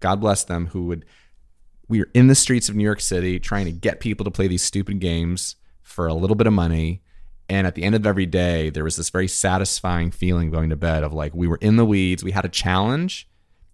God 0.00 0.20
bless 0.20 0.42
them, 0.42 0.66
who 0.66 0.86
would, 0.86 1.04
we 1.86 2.00
were 2.00 2.08
in 2.14 2.26
the 2.26 2.34
streets 2.34 2.68
of 2.68 2.74
New 2.74 2.82
York 2.82 3.00
City 3.00 3.38
trying 3.38 3.66
to 3.66 3.72
get 3.72 4.00
people 4.00 4.24
to 4.24 4.30
play 4.32 4.48
these 4.48 4.64
stupid 4.64 4.98
games 4.98 5.54
for 5.86 6.06
a 6.06 6.14
little 6.14 6.36
bit 6.36 6.46
of 6.46 6.52
money. 6.52 7.00
And 7.48 7.66
at 7.66 7.76
the 7.76 7.84
end 7.84 7.94
of 7.94 8.06
every 8.06 8.26
day, 8.26 8.70
there 8.70 8.84
was 8.84 8.96
this 8.96 9.08
very 9.08 9.28
satisfying 9.28 10.10
feeling 10.10 10.50
going 10.50 10.70
to 10.70 10.76
bed 10.76 11.04
of 11.04 11.12
like 11.12 11.34
we 11.34 11.46
were 11.46 11.58
in 11.60 11.76
the 11.76 11.86
weeds, 11.86 12.24
we 12.24 12.32
had 12.32 12.44
a 12.44 12.50
challenge. 12.50 13.28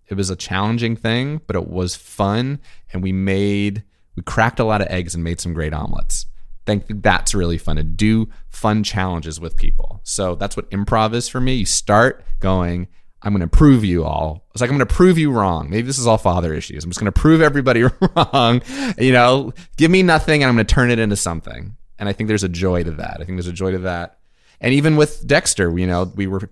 It 0.08 0.14
was 0.14 0.28
a 0.28 0.36
challenging 0.36 0.94
thing, 0.94 1.40
but 1.46 1.56
it 1.56 1.68
was 1.68 1.96
fun. 1.96 2.60
And 2.92 3.02
we 3.02 3.12
made, 3.12 3.82
we 4.14 4.22
cracked 4.22 4.60
a 4.60 4.64
lot 4.64 4.82
of 4.82 4.88
eggs 4.88 5.14
and 5.14 5.24
made 5.24 5.40
some 5.40 5.54
great 5.54 5.72
omelets. 5.72 6.26
think 6.66 6.84
that's 7.02 7.34
really 7.34 7.56
fun 7.56 7.76
to 7.76 7.82
do 7.82 8.28
fun 8.50 8.84
challenges 8.84 9.40
with 9.40 9.56
people. 9.56 10.00
So 10.02 10.34
that's 10.34 10.54
what 10.54 10.70
improv 10.70 11.14
is 11.14 11.28
for 11.28 11.40
me. 11.40 11.54
You 11.54 11.66
start 11.66 12.24
going, 12.40 12.88
I'm 13.22 13.32
going 13.32 13.40
to 13.40 13.46
prove 13.46 13.84
you 13.84 14.04
all. 14.04 14.44
It's 14.52 14.60
like 14.60 14.68
I'm 14.68 14.76
going 14.76 14.86
to 14.86 14.94
prove 14.94 15.16
you 15.16 15.32
wrong. 15.32 15.70
Maybe 15.70 15.86
this 15.86 15.98
is 15.98 16.06
all 16.06 16.18
father 16.18 16.52
issues. 16.52 16.84
I'm 16.84 16.90
just 16.90 17.00
going 17.00 17.10
to 17.10 17.18
prove 17.18 17.40
everybody 17.40 17.84
wrong. 18.16 18.60
You 18.98 19.12
know, 19.12 19.54
give 19.78 19.90
me 19.90 20.02
nothing 20.02 20.42
and 20.42 20.50
I'm 20.50 20.56
going 20.56 20.66
to 20.66 20.74
turn 20.74 20.90
it 20.90 20.98
into 20.98 21.16
something. 21.16 21.76
And 21.98 22.08
I 22.08 22.12
think 22.12 22.28
there's 22.28 22.44
a 22.44 22.48
joy 22.48 22.82
to 22.82 22.90
that. 22.92 23.18
I 23.20 23.24
think 23.24 23.36
there's 23.36 23.46
a 23.46 23.52
joy 23.52 23.72
to 23.72 23.78
that. 23.80 24.18
And 24.60 24.74
even 24.74 24.96
with 24.96 25.26
Dexter, 25.26 25.76
you 25.78 25.86
know, 25.86 26.10
we 26.14 26.26
were 26.26 26.50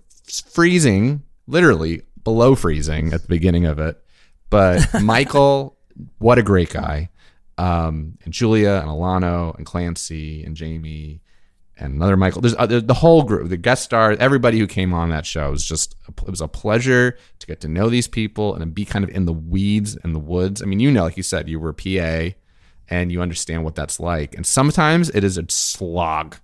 freezing, 0.49 1.23
literally 1.47 2.03
below 2.23 2.55
freezing 2.55 3.13
at 3.13 3.21
the 3.21 3.27
beginning 3.27 3.65
of 3.65 3.79
it. 3.79 4.01
But 4.49 4.85
Michael, 5.01 5.77
what 6.19 6.37
a 6.37 6.43
great 6.43 6.69
guy. 6.69 7.09
Um, 7.57 8.17
and 8.23 8.33
Julia 8.33 8.81
and 8.81 8.89
Alano 8.89 9.55
and 9.57 9.65
Clancy 9.65 10.43
and 10.43 10.55
Jamie 10.55 11.21
and 11.77 11.95
another 11.95 12.15
Michael. 12.15 12.41
There's 12.41 12.55
uh, 12.57 12.65
the 12.65 12.93
whole 12.93 13.23
group, 13.23 13.49
the 13.49 13.57
guest 13.57 13.83
stars, 13.83 14.17
everybody 14.19 14.59
who 14.59 14.67
came 14.67 14.93
on 14.93 15.09
that 15.09 15.25
show. 15.25 15.47
It 15.47 15.51
was 15.51 15.65
just 15.65 15.95
it 16.07 16.29
was 16.29 16.41
a 16.41 16.47
pleasure 16.47 17.17
to 17.39 17.47
get 17.47 17.59
to 17.61 17.67
know 17.67 17.89
these 17.89 18.07
people 18.07 18.55
and 18.55 18.73
be 18.73 18.85
kind 18.85 19.03
of 19.03 19.09
in 19.09 19.25
the 19.25 19.33
weeds 19.33 19.97
and 20.03 20.15
the 20.15 20.19
woods. 20.19 20.61
I 20.61 20.65
mean, 20.65 20.79
you 20.79 20.91
know, 20.91 21.03
like 21.03 21.17
you 21.17 21.23
said, 21.23 21.49
you 21.49 21.59
were 21.59 21.73
PA 21.73 22.35
and 22.91 23.11
you 23.11 23.21
understand 23.21 23.63
what 23.63 23.73
that's 23.73 23.99
like. 23.99 24.35
And 24.35 24.45
sometimes 24.45 25.09
it 25.09 25.23
is 25.23 25.37
a 25.37 25.45
slog, 25.49 26.35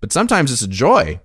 but 0.00 0.12
sometimes 0.12 0.52
it's 0.52 0.62
a 0.62 0.68
joy, 0.68 1.20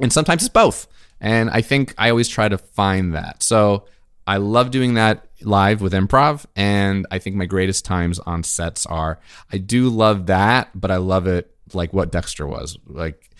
and 0.00 0.12
sometimes 0.12 0.42
it's 0.42 0.48
both. 0.48 0.86
And 1.20 1.50
I 1.50 1.60
think 1.60 1.94
I 1.98 2.10
always 2.10 2.28
try 2.28 2.48
to 2.48 2.56
find 2.56 3.14
that. 3.14 3.42
So 3.42 3.84
I 4.26 4.36
love 4.36 4.70
doing 4.70 4.94
that 4.94 5.26
live 5.42 5.80
with 5.80 5.92
improv. 5.92 6.46
And 6.54 7.06
I 7.10 7.18
think 7.18 7.34
my 7.34 7.46
greatest 7.46 7.84
times 7.84 8.18
on 8.20 8.44
sets 8.44 8.86
are 8.86 9.18
I 9.52 9.58
do 9.58 9.88
love 9.88 10.26
that, 10.26 10.70
but 10.74 10.90
I 10.90 10.96
love 10.96 11.26
it 11.26 11.50
like 11.74 11.92
what 11.92 12.12
Dexter 12.12 12.46
was 12.46 12.78
like 12.86 13.30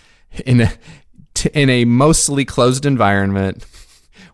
in 0.44 0.61
a 0.61 0.73
in 1.55 1.71
a 1.71 1.85
mostly 1.85 2.44
closed 2.44 2.85
environment 2.85 3.64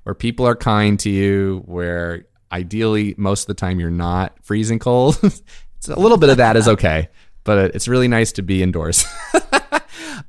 where 0.05 0.15
people 0.15 0.47
are 0.47 0.57
kind 0.57 0.99
to 1.01 1.11
you, 1.11 1.63
where 1.67 2.27
ideally 2.53 3.15
most 3.19 3.43
of 3.43 3.47
the 3.49 3.55
time 3.55 3.81
you're 3.81 3.91
not 3.91 4.37
freezing 4.43 4.79
cold. 4.79 5.19
a 5.89 5.99
little 5.99 6.19
bit 6.19 6.31
of 6.31 6.37
that 6.39 6.57
is 6.57 6.69
okay, 6.69 7.09
but 7.45 7.75
it's 7.75 7.89
really 7.89 8.09
nice 8.09 8.33
to 8.33 8.43
be 8.43 8.63
indoors. 8.63 9.05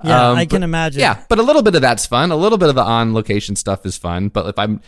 Yeah, 0.03 0.29
Um, 0.31 0.37
I 0.37 0.45
can 0.45 0.59
but- 0.59 0.65
imagine. 0.65 0.99
Yeah, 0.99 1.23
but 1.29 1.39
a 1.39 1.41
little 1.43 1.61
bit 1.63 1.73
of 1.73 1.81
that's 1.81 2.05
fun. 2.05 2.29
A 2.31 2.35
little 2.35 2.57
bit 2.57 2.69
of 2.69 2.75
the 2.75 2.83
on 2.83 3.13
location 3.13 3.55
stuff 3.55 3.85
is 3.85 3.97
fun. 3.97 4.27
But 4.27 4.45
if 4.47 4.59
I'm 4.59 4.81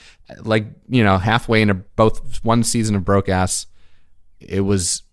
like, 0.44 0.66
you 0.90 1.04
know, 1.04 1.18
halfway 1.18 1.62
into 1.62 1.76
both 1.76 2.44
one 2.44 2.64
season 2.64 2.96
of 2.96 3.06
Broke 3.06 3.30
Ass, 3.30 3.68
it 4.40 4.62
was 4.62 5.04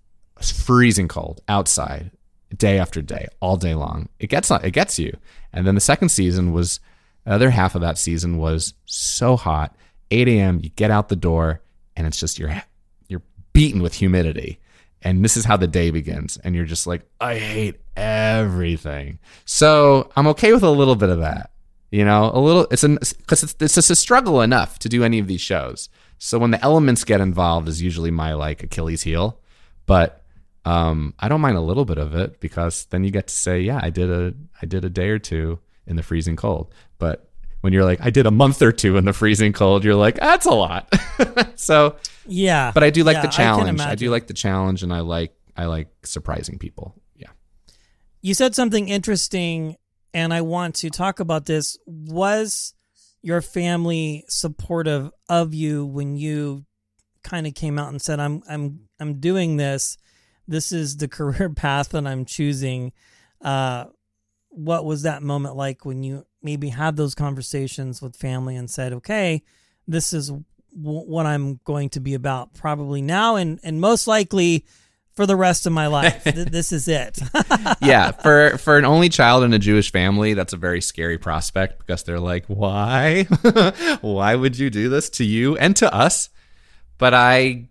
freezing 0.43 1.07
cold 1.09 1.41
outside, 1.49 2.11
day 2.55 2.79
after 2.79 3.01
day, 3.03 3.29
all 3.41 3.57
day 3.57 3.75
long. 3.75 4.09
It 4.19 4.27
gets 4.29 4.51
it 4.51 4.73
gets 4.73 4.99
you. 4.99 5.17
And 5.53 5.67
then 5.67 5.75
the 5.75 5.81
second 5.81 6.09
season 6.09 6.53
was 6.53 6.81
the 7.25 7.33
other 7.33 7.51
half 7.51 7.75
of 7.75 7.81
that 7.83 7.97
season 7.97 8.39
was 8.39 8.75
so 8.87 9.37
hot. 9.37 9.75
8 10.11 10.29
a.m. 10.29 10.61
You 10.63 10.71
get 10.71 10.91
out 10.91 11.09
the 11.09 11.17
door, 11.17 11.63
and 11.97 12.07
it's 12.07 12.19
just 12.21 12.39
you're 12.39 12.63
you're 13.09 13.23
beaten 13.53 13.81
with 13.81 13.95
humidity. 13.95 14.59
And 15.05 15.23
this 15.23 15.37
is 15.37 15.45
how 15.45 15.59
the 15.59 15.69
day 15.69 15.91
begins. 15.91 16.39
And 16.39 16.55
you're 16.55 16.65
just 16.65 16.87
like, 16.87 17.03
I 17.21 17.37
hate 17.37 17.81
everything. 17.95 19.19
So 19.45 20.11
I'm 20.17 20.27
okay 20.29 20.53
with 20.53 20.63
a 20.63 20.71
little 20.71 20.97
bit 20.97 21.11
of 21.11 21.21
that. 21.21 21.51
You 21.91 22.05
know, 22.05 22.31
a 22.33 22.41
little, 22.41 22.67
it's 22.71 22.83
an, 22.83 22.99
because 23.19 23.43
it's, 23.43 23.55
it's 23.61 23.75
just 23.75 23.91
a 23.91 23.95
struggle 23.95 24.41
enough 24.41 24.79
to 24.81 24.89
do 24.89 25.05
any 25.05 25.19
of 25.19 25.27
these 25.27 25.43
shows. 25.43 25.91
So 26.19 26.39
when 26.39 26.51
the 26.51 26.65
elements 26.65 27.05
get 27.05 27.21
involved 27.21 27.69
is 27.69 27.83
usually 27.83 28.11
my 28.11 28.33
like 28.33 28.63
Achilles 28.63 29.03
heel. 29.03 29.39
But 29.87 30.25
um, 30.65 31.13
I 31.21 31.29
don't 31.29 31.43
mind 31.43 31.59
a 31.59 31.61
little 31.61 31.85
bit 31.85 31.99
of 31.99 32.15
it 32.15 32.41
because 32.41 32.87
then 32.87 33.05
you 33.05 33.11
get 33.11 33.27
to 33.27 33.35
say, 33.35 33.61
yeah, 33.61 33.79
I 33.83 33.91
did 33.91 34.11
a, 34.11 34.33
I 34.63 34.67
did 34.67 34.85
a 34.85 34.91
day 34.91 35.11
or 35.11 35.19
two 35.19 35.61
in 35.87 35.97
the 35.97 36.03
freezing 36.03 36.37
cold. 36.37 36.73
But 36.99 37.31
when 37.65 37.73
you're 37.73 37.85
like, 37.85 37.99
I 38.03 38.11
did 38.11 38.27
a 38.27 38.31
month 38.31 38.61
or 38.61 38.73
two 38.73 38.99
in 38.99 39.07
the 39.07 39.15
freezing 39.15 39.55
cold, 39.55 39.85
you're 39.85 39.95
like, 39.95 40.17
that's 40.17 40.45
a 40.45 40.51
lot. 40.51 40.93
so, 41.59 41.97
Yeah. 42.27 42.73
but 42.75 42.85
I 42.85 42.91
do 42.91 43.05
like 43.05 43.15
Yeah, 43.17 43.23
the 43.23 43.29
challenge. 43.29 43.67
I, 43.67 43.71
imagine. 43.71 43.97
do 43.97 44.11
like 44.11 44.27
the 44.27 44.35
challenge, 44.35 44.83
and 44.83 44.93
I 44.93 45.01
like 45.01 45.35
I 45.57 45.65
like 45.65 45.89
surprising 46.05 46.59
people. 46.59 46.95
Yeah. 47.17 47.31
you 48.21 48.35
said 48.35 48.55
something 48.55 48.89
interesting 48.91 49.77
and 50.13 50.35
I 50.35 50.43
want 50.43 50.75
to 50.77 50.91
talk 50.91 51.21
about 51.21 51.47
this. 51.47 51.79
Was 51.87 52.75
your 53.23 53.41
family 53.41 54.25
supportive 54.29 55.11
of 55.31 55.55
you 55.55 55.87
when 55.87 56.17
you 56.17 56.67
kind 57.23 57.47
of 57.47 57.55
came 57.55 57.79
out 57.79 57.89
and 57.89 58.03
said 58.03 58.21
I'm 58.21 58.43
I'm 58.47 58.81
I'm 59.01 59.21
doing 59.21 59.57
this. 59.57 59.97
This 60.47 60.71
is 60.71 60.99
the 60.99 61.09
career 61.19 61.49
path 61.49 61.89
that 61.91 62.07
I'm 62.07 62.27
choosing. 62.27 62.93
Uh 63.41 63.87
what 64.55 64.85
was 64.85 65.03
that 65.03 65.23
moment 65.23 65.57
like 65.57 65.85
when 65.85 66.03
you 66.03 66.27
maybe 66.43 66.69
had 66.69 66.97
those 66.97 67.15
conversations 67.15 68.01
with 68.01 68.17
family 68.17 68.57
and 68.57 68.71
said, 68.71 68.93
"Okay, 68.93 69.43
this 69.89 70.13
is 70.13 70.29
w- 70.29 70.45
what 70.73 71.27
I'm 71.27 71.61
going 71.65 71.89
to 71.91 72.01
be 72.01 72.15
about 72.15 72.55
probably 72.55 73.03
now 73.03 73.37
and 73.37 73.59
and 73.65 73.81
most 73.81 74.07
likely 74.07 74.65
for 75.15 75.27
the 75.27 75.37
rest 75.37 75.67
of 75.67 75.73
my 75.73 75.87
life. 75.89 76.25
Th- 76.25 76.47
this 76.47 76.73
is 76.73 76.87
it." 76.87 77.19
yeah, 77.83 78.13
for 78.13 78.57
for 78.59 78.79
an 78.79 78.85
only 78.85 79.09
child 79.09 79.43
in 79.43 79.53
a 79.53 79.59
Jewish 79.59 79.91
family, 79.91 80.35
that's 80.35 80.53
a 80.53 80.59
very 80.59 80.81
scary 80.81 81.19
prospect 81.19 81.81
because 81.81 82.05
they're 82.05 82.21
like, 82.21 82.47
"Why? 82.47 83.25
Why 84.01 84.35
would 84.37 84.59
you 84.59 84.71
do 84.71 84.89
this 84.89 85.11
to 85.11 85.25
you 85.25 85.57
and 85.57 85.75
to 85.77 85.93
us?" 85.93 86.31
But 86.97 87.13
I 87.13 87.69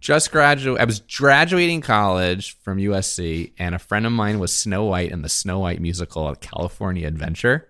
just 0.00 0.32
graduated. 0.32 0.80
I 0.80 0.84
was 0.84 1.00
graduating 1.00 1.80
college 1.80 2.56
from 2.58 2.78
USC, 2.78 3.52
and 3.58 3.74
a 3.74 3.78
friend 3.78 4.06
of 4.06 4.12
mine 4.12 4.38
was 4.38 4.54
Snow 4.54 4.84
White 4.84 5.10
in 5.12 5.22
the 5.22 5.28
Snow 5.28 5.58
White 5.60 5.80
musical, 5.80 6.28
at 6.30 6.40
California 6.40 7.06
Adventure. 7.06 7.68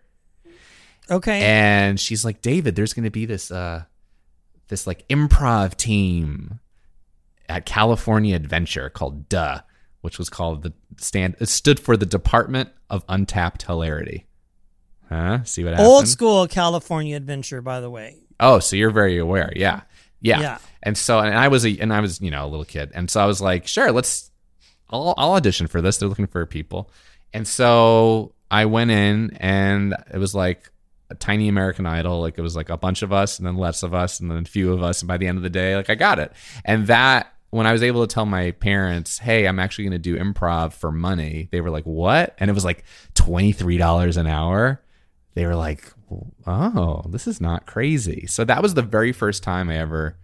okay. 1.10 1.40
and 1.40 2.00
she's 2.00 2.24
like 2.24 2.42
david 2.42 2.74
there's 2.74 2.92
going 2.92 3.04
to 3.04 3.10
be 3.10 3.26
this 3.26 3.50
uh 3.52 3.84
this 4.68 4.86
like 4.88 5.06
improv 5.08 5.76
team 5.76 6.58
at 7.48 7.64
california 7.64 8.34
adventure 8.34 8.90
called 8.90 9.28
duh 9.28 9.60
which 10.00 10.18
was 10.18 10.28
called 10.28 10.62
the 10.64 10.72
stand 10.96 11.36
it 11.38 11.48
stood 11.48 11.78
for 11.78 11.96
the 11.96 12.06
department 12.06 12.70
of 12.90 13.04
untapped 13.08 13.62
hilarity 13.62 14.26
huh 15.08 15.44
see 15.44 15.62
what 15.62 15.74
happened 15.74 15.86
Old 15.86 16.08
school 16.08 16.48
California 16.48 17.16
adventure, 17.16 17.62
by 17.62 17.78
the 17.80 17.88
way. 17.88 18.16
Oh, 18.40 18.58
so 18.58 18.74
you're 18.74 18.90
very 18.90 19.16
aware. 19.18 19.52
Yeah. 19.54 19.82
Yeah. 20.26 20.40
Yeah. 20.40 20.58
And 20.82 20.96
so, 20.96 21.18
and 21.18 21.34
I 21.36 21.48
was 21.48 21.64
a, 21.64 21.78
and 21.78 21.92
I 21.92 22.00
was, 22.00 22.20
you 22.20 22.30
know, 22.30 22.44
a 22.44 22.48
little 22.48 22.64
kid. 22.64 22.92
And 22.94 23.10
so 23.10 23.20
I 23.20 23.26
was 23.26 23.40
like, 23.40 23.66
sure, 23.66 23.90
let's, 23.92 24.30
I'll, 24.90 25.14
I'll 25.16 25.32
audition 25.32 25.66
for 25.66 25.80
this. 25.80 25.98
They're 25.98 26.08
looking 26.08 26.26
for 26.26 26.44
people. 26.46 26.90
And 27.32 27.46
so 27.46 28.32
I 28.50 28.66
went 28.66 28.90
in 28.90 29.36
and 29.40 29.94
it 30.12 30.18
was 30.18 30.34
like 30.34 30.70
a 31.10 31.14
tiny 31.14 31.48
American 31.48 31.86
Idol. 31.86 32.20
Like 32.20 32.38
it 32.38 32.42
was 32.42 32.54
like 32.54 32.70
a 32.70 32.76
bunch 32.76 33.02
of 33.02 33.12
us 33.12 33.38
and 33.38 33.46
then 33.46 33.56
less 33.56 33.82
of 33.82 33.94
us 33.94 34.20
and 34.20 34.30
then 34.30 34.38
a 34.38 34.44
few 34.44 34.72
of 34.72 34.82
us. 34.82 35.00
And 35.02 35.08
by 35.08 35.16
the 35.16 35.26
end 35.26 35.38
of 35.38 35.42
the 35.42 35.50
day, 35.50 35.74
like 35.76 35.90
I 35.90 35.94
got 35.96 36.18
it. 36.18 36.32
And 36.64 36.86
that, 36.86 37.32
when 37.50 37.66
I 37.66 37.72
was 37.72 37.82
able 37.82 38.06
to 38.06 38.12
tell 38.12 38.26
my 38.26 38.50
parents, 38.50 39.18
hey, 39.18 39.46
I'm 39.46 39.58
actually 39.58 39.84
going 39.84 39.92
to 39.92 39.98
do 39.98 40.18
improv 40.18 40.72
for 40.72 40.90
money, 40.90 41.48
they 41.52 41.60
were 41.60 41.70
like, 41.70 41.84
what? 41.84 42.34
And 42.38 42.50
it 42.50 42.54
was 42.54 42.64
like 42.64 42.84
$23 43.14 44.16
an 44.16 44.26
hour. 44.26 44.82
They 45.36 45.44
were 45.44 45.54
like, 45.54 45.92
oh, 46.46 47.02
this 47.10 47.26
is 47.26 47.40
not 47.42 47.66
crazy. 47.66 48.26
So 48.26 48.42
that 48.44 48.62
was 48.62 48.72
the 48.72 48.80
very 48.80 49.12
first 49.12 49.42
time 49.42 49.68
I 49.68 49.76
ever 49.76 50.16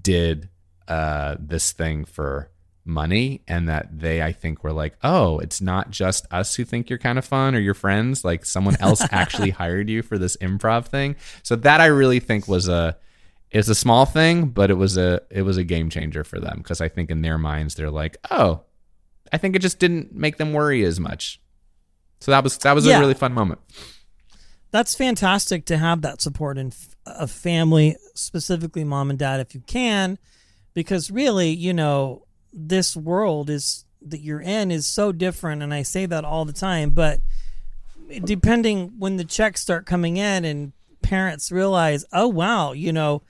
did 0.00 0.48
uh, 0.86 1.34
this 1.40 1.72
thing 1.72 2.04
for 2.04 2.48
money. 2.84 3.42
And 3.48 3.68
that 3.68 3.98
they, 3.98 4.22
I 4.22 4.30
think, 4.30 4.62
were 4.62 4.72
like, 4.72 4.96
oh, 5.02 5.40
it's 5.40 5.60
not 5.60 5.90
just 5.90 6.24
us 6.30 6.54
who 6.54 6.64
think 6.64 6.88
you're 6.88 7.00
kind 7.00 7.18
of 7.18 7.24
fun 7.24 7.56
or 7.56 7.58
your 7.58 7.74
friends. 7.74 8.24
Like 8.24 8.44
someone 8.44 8.76
else 8.78 9.02
actually 9.10 9.50
hired 9.50 9.90
you 9.90 10.02
for 10.02 10.18
this 10.18 10.36
improv 10.36 10.86
thing. 10.86 11.16
So 11.42 11.56
that 11.56 11.80
I 11.80 11.86
really 11.86 12.20
think 12.20 12.46
was 12.46 12.68
a, 12.68 12.96
it's 13.50 13.68
a 13.68 13.74
small 13.74 14.06
thing, 14.06 14.46
but 14.50 14.70
it 14.70 14.74
was 14.74 14.96
a 14.96 15.20
it 15.30 15.42
was 15.42 15.56
a 15.56 15.64
game 15.64 15.90
changer 15.90 16.22
for 16.22 16.38
them 16.38 16.58
because 16.58 16.80
I 16.80 16.88
think 16.88 17.10
in 17.10 17.22
their 17.22 17.38
minds 17.38 17.74
they're 17.74 17.90
like, 17.90 18.18
oh, 18.30 18.60
I 19.32 19.38
think 19.38 19.56
it 19.56 19.62
just 19.62 19.80
didn't 19.80 20.14
make 20.14 20.36
them 20.36 20.52
worry 20.52 20.84
as 20.84 21.00
much. 21.00 21.40
So 22.20 22.30
that 22.30 22.44
was 22.44 22.56
that 22.58 22.74
was 22.74 22.86
Yeah. 22.86 22.98
a 22.98 23.00
really 23.00 23.14
fun 23.14 23.32
moment. 23.32 23.60
That's 24.70 24.94
fantastic 24.94 25.64
to 25.66 25.78
have 25.78 26.02
that 26.02 26.20
support 26.20 26.58
in 26.58 26.72
a 27.06 27.26
family, 27.26 27.96
specifically 28.14 28.84
mom 28.84 29.10
and 29.10 29.18
dad, 29.18 29.40
if 29.40 29.54
you 29.54 29.62
can, 29.66 30.18
because 30.74 31.10
really, 31.10 31.50
you 31.50 31.72
know, 31.72 32.26
this 32.52 32.96
world 32.96 33.48
is 33.48 33.84
that 34.02 34.20
you're 34.20 34.40
in 34.40 34.70
is 34.70 34.86
so 34.86 35.10
different, 35.12 35.62
and 35.62 35.72
I 35.72 35.82
say 35.82 36.06
that 36.06 36.24
all 36.24 36.44
the 36.44 36.52
time. 36.52 36.90
But 36.90 37.20
depending 38.24 38.98
when 38.98 39.16
the 39.16 39.24
checks 39.24 39.60
start 39.60 39.86
coming 39.86 40.16
in 40.16 40.44
and 40.44 40.72
parents 41.02 41.50
realize, 41.50 42.04
oh 42.12 42.28
wow, 42.28 42.72
you 42.72 42.92
know, 42.92 43.22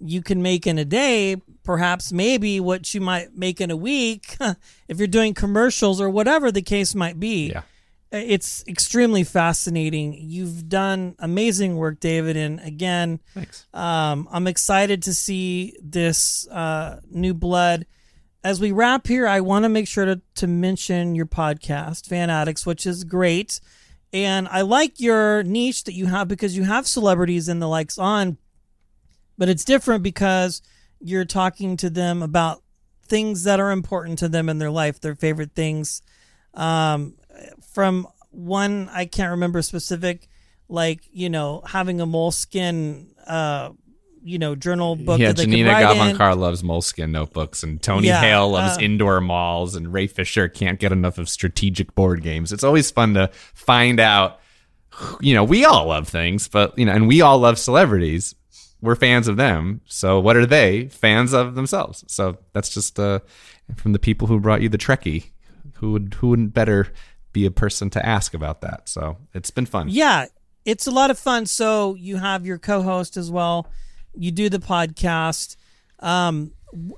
you 0.00 0.22
can 0.22 0.42
make 0.42 0.66
in 0.66 0.78
a 0.78 0.84
day, 0.84 1.36
perhaps 1.62 2.10
maybe 2.12 2.58
what 2.58 2.94
you 2.94 3.00
might 3.00 3.36
make 3.36 3.60
in 3.60 3.70
a 3.70 3.76
week 3.76 4.36
if 4.88 4.98
you're 4.98 5.06
doing 5.06 5.34
commercials 5.34 6.00
or 6.00 6.08
whatever 6.10 6.50
the 6.50 6.62
case 6.62 6.94
might 6.94 7.20
be 7.20 7.50
Yeah. 7.50 7.62
It's 8.12 8.64
extremely 8.66 9.22
fascinating. 9.22 10.14
You've 10.18 10.68
done 10.68 11.14
amazing 11.20 11.76
work, 11.76 12.00
David, 12.00 12.36
and 12.36 12.58
again, 12.60 13.20
Thanks. 13.34 13.66
um, 13.72 14.28
I'm 14.32 14.48
excited 14.48 15.02
to 15.04 15.14
see 15.14 15.76
this 15.80 16.48
uh, 16.48 17.00
new 17.08 17.34
blood. 17.34 17.86
As 18.42 18.60
we 18.60 18.72
wrap 18.72 19.06
here, 19.06 19.28
I 19.28 19.40
want 19.40 19.64
to 19.64 19.68
make 19.68 19.86
sure 19.86 20.06
to, 20.06 20.20
to 20.36 20.48
mention 20.48 21.14
your 21.14 21.26
podcast, 21.26 22.08
Fanaddicts, 22.08 22.66
which 22.66 22.84
is 22.84 23.04
great. 23.04 23.60
And 24.12 24.48
I 24.48 24.62
like 24.62 24.98
your 24.98 25.44
niche 25.44 25.84
that 25.84 25.92
you 25.94 26.06
have 26.06 26.26
because 26.26 26.56
you 26.56 26.64
have 26.64 26.88
celebrities 26.88 27.48
and 27.48 27.62
the 27.62 27.68
likes 27.68 27.96
on, 27.96 28.38
but 29.38 29.48
it's 29.48 29.64
different 29.64 30.02
because 30.02 30.62
you're 30.98 31.24
talking 31.24 31.76
to 31.76 31.88
them 31.88 32.22
about 32.22 32.62
things 33.04 33.44
that 33.44 33.60
are 33.60 33.70
important 33.70 34.18
to 34.18 34.28
them 34.28 34.48
in 34.48 34.58
their 34.58 34.70
life, 34.70 35.00
their 35.00 35.14
favorite 35.14 35.52
things. 35.54 36.02
Um, 36.54 37.14
from 37.72 38.06
one, 38.30 38.88
I 38.92 39.06
can't 39.06 39.32
remember 39.32 39.62
specific, 39.62 40.28
like, 40.68 41.00
you 41.12 41.30
know, 41.30 41.62
having 41.66 42.00
a 42.00 42.06
moleskin, 42.06 43.08
uh, 43.26 43.70
you 44.22 44.38
know, 44.38 44.54
journal 44.54 44.96
book 44.96 45.18
yeah, 45.18 45.32
Janina 45.32 45.70
could 45.70 45.72
write 45.72 45.96
in. 45.96 46.16
Gavankar 46.16 46.36
loves 46.36 46.62
moleskin 46.62 47.10
notebooks, 47.12 47.62
and 47.62 47.82
Tony 47.82 48.08
Yeah, 48.08 48.20
Hale 48.20 48.50
loves 48.50 48.76
uh, 48.76 48.80
indoor 48.80 49.20
malls, 49.20 49.74
and 49.74 49.92
Ray 49.92 50.06
Fisher 50.06 50.48
can't 50.48 50.78
get 50.78 50.92
enough 50.92 51.18
of 51.18 51.28
strategic 51.28 51.94
board 51.94 52.22
games. 52.22 52.52
It's 52.52 52.64
always 52.64 52.90
fun 52.90 53.14
to 53.14 53.30
find 53.54 53.98
out. 53.98 54.40
You 55.20 55.34
know, 55.34 55.44
we 55.44 55.64
all 55.64 55.86
love 55.86 56.08
things, 56.08 56.48
but 56.48 56.78
you 56.78 56.84
know, 56.84 56.92
and 56.92 57.08
we 57.08 57.22
all 57.22 57.38
love 57.38 57.58
celebrities. 57.58 58.34
We're 58.82 58.94
fans 58.94 59.28
of 59.28 59.36
them, 59.36 59.80
so 59.86 60.20
what 60.20 60.36
are 60.36 60.46
they? 60.46 60.88
Fans 60.88 61.32
of 61.32 61.54
themselves. 61.54 62.04
So 62.06 62.38
that's 62.52 62.68
just 62.68 62.98
uh, 62.98 63.20
from 63.76 63.92
the 63.92 63.98
people 63.98 64.26
who 64.26 64.40
brought 64.40 64.62
you 64.62 64.68
the 64.68 64.78
Trekkie. 64.78 65.30
Who 65.74 65.92
would 65.92 66.14
who 66.18 66.28
wouldn't 66.28 66.52
better 66.52 66.88
be 67.32 67.46
a 67.46 67.50
person 67.50 67.90
to 67.90 68.04
ask 68.04 68.34
about 68.34 68.60
that? 68.62 68.88
So 68.88 69.16
it's 69.34 69.50
been 69.50 69.66
fun. 69.66 69.88
Yeah, 69.88 70.26
it's 70.64 70.86
a 70.86 70.90
lot 70.90 71.10
of 71.10 71.18
fun. 71.18 71.46
So 71.46 71.94
you 71.94 72.16
have 72.16 72.46
your 72.46 72.58
co-host 72.58 73.16
as 73.16 73.30
well. 73.30 73.68
You 74.14 74.30
do 74.30 74.48
the 74.48 74.58
podcast. 74.58 75.56
Um, 76.00 76.52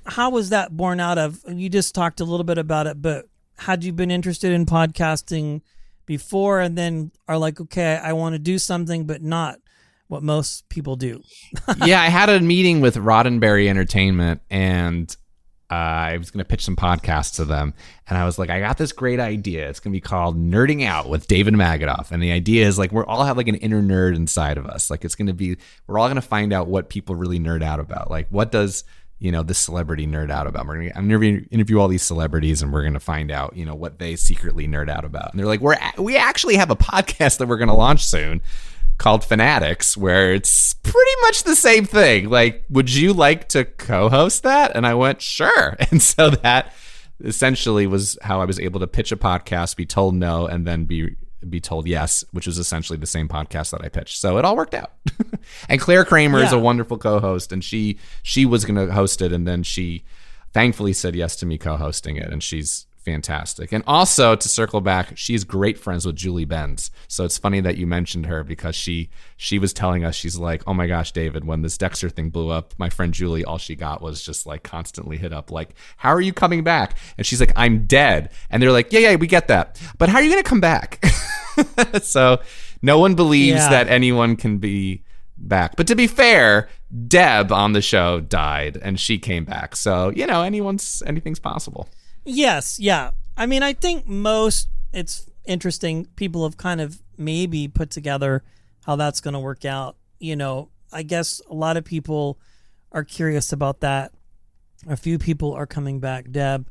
how 0.05 0.29
was 0.29 0.49
that 0.49 0.75
born 0.75 0.99
out 0.99 1.17
of? 1.17 1.43
You 1.47 1.69
just 1.69 1.95
talked 1.95 2.19
a 2.19 2.25
little 2.25 2.43
bit 2.43 2.57
about 2.57 2.87
it, 2.87 3.01
but 3.01 3.27
had 3.57 3.83
you 3.83 3.93
been 3.93 4.11
interested 4.11 4.51
in 4.51 4.65
podcasting 4.65 5.61
before, 6.05 6.59
and 6.59 6.77
then 6.77 7.11
are 7.27 7.37
like, 7.37 7.61
okay, 7.61 7.95
I 7.95 8.13
want 8.13 8.33
to 8.33 8.39
do 8.39 8.57
something, 8.57 9.05
but 9.05 9.21
not 9.21 9.59
what 10.07 10.21
most 10.21 10.67
people 10.69 10.95
do. 10.95 11.21
yeah, 11.85 12.01
I 12.01 12.09
had 12.09 12.29
a 12.29 12.39
meeting 12.39 12.81
with 12.81 12.95
Roddenberry 12.95 13.67
Entertainment, 13.67 14.41
and 14.49 15.15
uh, 15.73 16.11
I 16.13 16.17
was 16.17 16.29
going 16.29 16.43
to 16.43 16.47
pitch 16.47 16.63
some 16.63 16.75
podcasts 16.75 17.35
to 17.35 17.45
them. 17.45 17.73
And 18.07 18.17
I 18.17 18.25
was 18.25 18.37
like, 18.37 18.49
I 18.49 18.59
got 18.59 18.77
this 18.77 18.91
great 18.91 19.19
idea. 19.19 19.69
It's 19.69 19.79
going 19.79 19.91
to 19.91 19.97
be 19.97 20.01
called 20.01 20.37
Nerding 20.37 20.85
Out 20.85 21.09
with 21.09 21.27
David 21.27 21.53
Magidoff. 21.55 22.11
And 22.11 22.21
the 22.21 22.31
idea 22.31 22.67
is 22.67 22.77
like 22.77 22.91
we're 22.91 23.05
all 23.05 23.23
have 23.23 23.37
like 23.37 23.47
an 23.47 23.55
inner 23.55 23.81
nerd 23.81 24.15
inside 24.15 24.57
of 24.57 24.67
us. 24.67 24.89
Like 24.89 25.03
it's 25.03 25.15
going 25.15 25.27
to 25.27 25.33
be 25.33 25.57
we're 25.87 25.97
all 25.97 26.07
going 26.07 26.15
to 26.15 26.21
find 26.21 26.53
out 26.53 26.67
what 26.67 26.89
people 26.89 27.15
really 27.15 27.39
nerd 27.39 27.63
out 27.63 27.79
about. 27.79 28.11
Like 28.11 28.27
what 28.29 28.51
does 28.51 28.83
you 29.19 29.31
know 29.31 29.41
this 29.41 29.57
celebrity 29.57 30.05
nerd 30.05 30.29
out 30.29 30.47
about? 30.47 30.67
We're 30.67 30.89
going 30.89 31.09
to 31.09 31.19
to 31.19 31.49
interview 31.49 31.79
all 31.79 31.87
these 31.87 32.03
celebrities, 32.03 32.61
and 32.61 32.73
we're 32.73 32.81
going 32.81 32.93
to 32.93 32.99
find 32.99 33.31
out 33.31 33.55
you 33.55 33.65
know 33.65 33.75
what 33.75 33.99
they 33.99 34.15
secretly 34.15 34.67
nerd 34.67 34.89
out 34.89 35.05
about. 35.05 35.31
And 35.31 35.39
they're 35.39 35.47
like, 35.47 35.61
we're 35.61 35.77
we 35.97 36.17
actually 36.17 36.55
have 36.55 36.69
a 36.69 36.75
podcast 36.75 37.37
that 37.37 37.47
we're 37.47 37.57
going 37.57 37.69
to 37.69 37.73
launch 37.73 38.05
soon 38.05 38.41
called 38.97 39.23
Fanaddicts, 39.23 39.97
where 39.97 40.33
it's 40.33 40.73
pretty 40.73 41.21
much 41.21 41.43
the 41.43 41.55
same 41.55 41.85
thing. 41.85 42.29
Like, 42.29 42.63
would 42.69 42.93
you 42.93 43.13
like 43.13 43.49
to 43.49 43.65
co 43.65 44.09
host 44.09 44.43
that? 44.43 44.75
And 44.75 44.85
I 44.85 44.93
went, 44.93 45.21
sure. 45.21 45.75
And 45.91 46.01
so 46.01 46.29
that 46.29 46.73
essentially 47.23 47.87
was 47.87 48.17
how 48.21 48.41
I 48.41 48.45
was 48.45 48.59
able 48.59 48.79
to 48.79 48.87
pitch 48.87 49.11
a 49.11 49.17
podcast, 49.17 49.75
be 49.75 49.85
told 49.85 50.15
no, 50.15 50.45
and 50.45 50.65
then 50.65 50.85
be 50.85 51.15
be 51.49 51.59
told 51.59 51.87
yes, 51.87 52.23
which 52.31 52.47
was 52.47 52.57
essentially 52.57 52.97
the 52.97 53.05
same 53.05 53.27
podcast 53.27 53.71
that 53.71 53.81
I 53.83 53.89
pitched. 53.89 54.19
So 54.19 54.37
it 54.37 54.45
all 54.45 54.55
worked 54.55 54.73
out. 54.73 54.93
and 55.69 55.79
Clare 55.79 56.05
Kramer 56.05 56.39
is 56.39 56.53
a 56.53 56.59
wonderful 56.59 56.97
co-host, 56.97 57.51
and 57.51 57.63
she 57.63 57.99
she 58.21 58.45
was 58.45 58.65
going 58.65 58.87
to 58.87 58.93
host 58.93 59.21
it, 59.21 59.31
and 59.31 59.47
then 59.47 59.63
she 59.63 60.03
thankfully 60.53 60.93
said 60.93 61.15
yes 61.15 61.35
to 61.37 61.45
me 61.45 61.57
co-hosting 61.57 62.17
it, 62.17 62.31
and 62.31 62.41
she's 62.41 62.85
fantastic. 63.03 63.71
And 63.71 63.83
also 63.85 64.35
to 64.35 64.49
circle 64.49 64.81
back, 64.81 65.17
she's 65.17 65.43
great 65.43 65.77
friends 65.77 66.05
with 66.05 66.15
Julie 66.15 66.45
Benz. 66.45 66.89
So 67.07 67.23
it's 67.25 67.37
funny 67.37 67.59
that 67.61 67.77
you 67.77 67.85
mentioned 67.85 68.25
her 68.25 68.43
because 68.43 68.75
she 68.75 69.09
she 69.37 69.59
was 69.59 69.73
telling 69.73 70.03
us 70.03 70.15
she's 70.15 70.37
like, 70.37 70.63
"Oh 70.67 70.73
my 70.73 70.87
gosh, 70.87 71.11
David, 71.11 71.45
when 71.45 71.61
this 71.61 71.77
Dexter 71.77 72.09
thing 72.09 72.29
blew 72.29 72.49
up, 72.49 72.73
my 72.77 72.89
friend 72.89 73.13
Julie 73.13 73.43
all 73.45 73.57
she 73.57 73.75
got 73.75 74.01
was 74.01 74.23
just 74.23 74.45
like 74.45 74.63
constantly 74.63 75.17
hit 75.17 75.33
up 75.33 75.51
like, 75.51 75.75
"How 75.97 76.09
are 76.13 76.21
you 76.21 76.33
coming 76.33 76.63
back?" 76.63 76.97
And 77.17 77.25
she's 77.27 77.39
like, 77.39 77.53
"I'm 77.55 77.85
dead." 77.85 78.31
And 78.49 78.61
they're 78.63 78.71
like, 78.71 78.91
"Yeah, 78.91 78.99
yeah, 79.01 79.15
we 79.15 79.27
get 79.27 79.47
that. 79.49 79.79
But 79.97 80.09
how 80.09 80.17
are 80.17 80.23
you 80.23 80.31
going 80.31 80.43
to 80.43 80.49
come 80.49 80.61
back?" 80.61 81.03
so 82.01 82.39
no 82.81 82.99
one 82.99 83.15
believes 83.15 83.57
Yeah. 83.59 83.69
that 83.69 83.87
anyone 83.89 84.35
can 84.35 84.57
be 84.57 85.03
back. 85.37 85.75
But 85.75 85.87
to 85.87 85.95
be 85.95 86.07
fair, 86.07 86.69
Deb 87.07 87.51
on 87.51 87.73
the 87.73 87.81
show 87.81 88.19
died 88.21 88.77
and 88.81 88.99
she 88.99 89.17
came 89.17 89.45
back. 89.45 89.75
So, 89.75 90.09
you 90.09 90.25
know, 90.27 90.41
anyone's 90.41 91.01
anything's 91.05 91.39
possible. 91.39 91.89
Yes, 92.25 92.79
yeah. 92.79 93.11
I 93.35 93.45
mean, 93.45 93.63
I 93.63 93.73
think 93.73 94.07
most 94.07 94.69
it's 94.91 95.29
interesting. 95.45 96.05
People 96.15 96.43
have 96.43 96.57
kind 96.57 96.79
of 96.81 97.01
maybe 97.17 97.67
put 97.67 97.89
together 97.89 98.43
how 98.85 98.95
that's 98.95 99.21
going 99.21 99.33
to 99.33 99.39
work 99.39 99.65
out. 99.65 99.97
You 100.19 100.35
know, 100.35 100.69
I 100.91 101.03
guess 101.03 101.41
a 101.49 101.53
lot 101.53 101.77
of 101.77 101.83
people 101.83 102.39
are 102.91 103.03
curious 103.03 103.51
about 103.51 103.81
that. 103.81 104.13
A 104.87 104.95
few 104.95 105.17
people 105.17 105.53
are 105.53 105.65
coming 105.65 105.99
back. 105.99 106.31
Deb, 106.31 106.69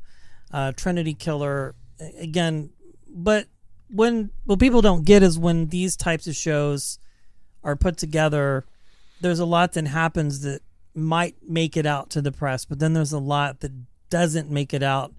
uh, 0.53 0.73
Trinity 0.73 1.15
Killer, 1.15 1.75
again. 2.19 2.71
But 3.09 3.49
when 3.89 4.31
what 4.45 4.59
people 4.59 4.83
don't 4.83 5.05
get 5.05 5.23
is 5.23 5.39
when 5.39 5.69
these 5.69 5.97
types 5.97 6.27
of 6.27 6.37
shows 6.37 6.99
are 7.65 7.77
put 7.77 7.97
together, 7.97 8.65
there's 9.21 9.39
a 9.39 9.45
lot 9.45 9.73
that 9.73 9.87
happens 9.87 10.41
that 10.41 10.63
might 10.95 11.37
make 11.47 11.77
it 11.77 11.87
out 11.87 12.11
to 12.11 12.23
the 12.23 12.33
press, 12.33 12.65
but 12.65 12.79
then 12.79 12.93
there's 12.93 13.13
a 13.13 13.19
lot 13.19 13.61
that 13.61 13.73
doesn't 14.11 14.51
make 14.51 14.75
it 14.75 14.83
out 14.83 15.15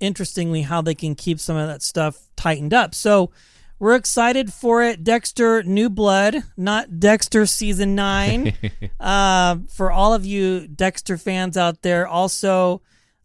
interestingly 0.00 0.62
how 0.62 0.82
they 0.82 0.94
can 0.94 1.14
keep 1.14 1.40
some 1.40 1.56
of 1.56 1.68
that 1.68 1.82
stuff 1.82 2.28
tightened 2.36 2.74
up. 2.74 2.94
So 2.94 3.30
we're 3.78 3.94
excited 3.94 4.52
for 4.52 4.82
it. 4.82 5.04
Dexter 5.04 5.62
New 5.62 5.90
Blood, 5.90 6.42
not 6.56 6.98
Dexter 6.98 7.46
season 7.46 7.94
nine. 7.94 8.54
uh, 9.00 9.56
for 9.68 9.90
all 9.90 10.14
of 10.14 10.24
you 10.24 10.66
Dexter 10.66 11.18
fans 11.18 11.56
out 11.56 11.82
there, 11.82 12.06
also 12.06 12.80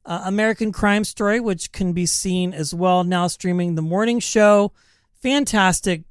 uh, 0.05 0.23
American 0.25 0.71
Crime 0.71 1.03
Story, 1.03 1.39
which 1.39 1.71
can 1.71 1.93
be 1.93 2.05
seen 2.05 2.53
as 2.53 2.73
well 2.73 3.03
now 3.03 3.27
streaming 3.27 3.75
the 3.75 3.81
morning 3.81 4.19
show. 4.19 4.73
Fantastic 5.21 6.03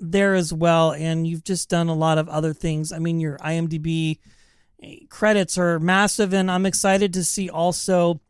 there 0.00 0.34
as 0.34 0.52
well. 0.52 0.92
And 0.92 1.26
you've 1.26 1.44
just 1.44 1.68
done 1.68 1.88
a 1.88 1.94
lot 1.94 2.18
of 2.18 2.28
other 2.28 2.52
things. 2.52 2.92
I 2.92 2.98
mean, 2.98 3.20
your 3.20 3.38
IMDb 3.38 4.18
credits 5.08 5.56
are 5.58 5.78
massive, 5.78 6.34
and 6.34 6.50
I'm 6.50 6.66
excited 6.66 7.14
to 7.14 7.24
see 7.24 7.48
also 7.48 8.20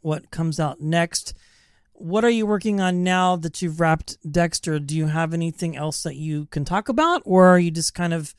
what 0.00 0.30
comes 0.30 0.58
out 0.58 0.80
next. 0.80 1.34
What 1.92 2.24
are 2.24 2.30
you 2.30 2.46
working 2.46 2.80
on 2.80 3.04
now 3.04 3.36
that 3.36 3.60
you've 3.60 3.80
wrapped 3.80 4.16
Dexter? 4.30 4.78
Do 4.78 4.96
you 4.96 5.06
have 5.06 5.34
anything 5.34 5.76
else 5.76 6.02
that 6.02 6.16
you 6.16 6.46
can 6.46 6.64
talk 6.64 6.88
about, 6.88 7.22
or 7.24 7.46
are 7.46 7.58
you 7.58 7.70
just 7.70 7.94
kind 7.94 8.14
of 8.14 8.34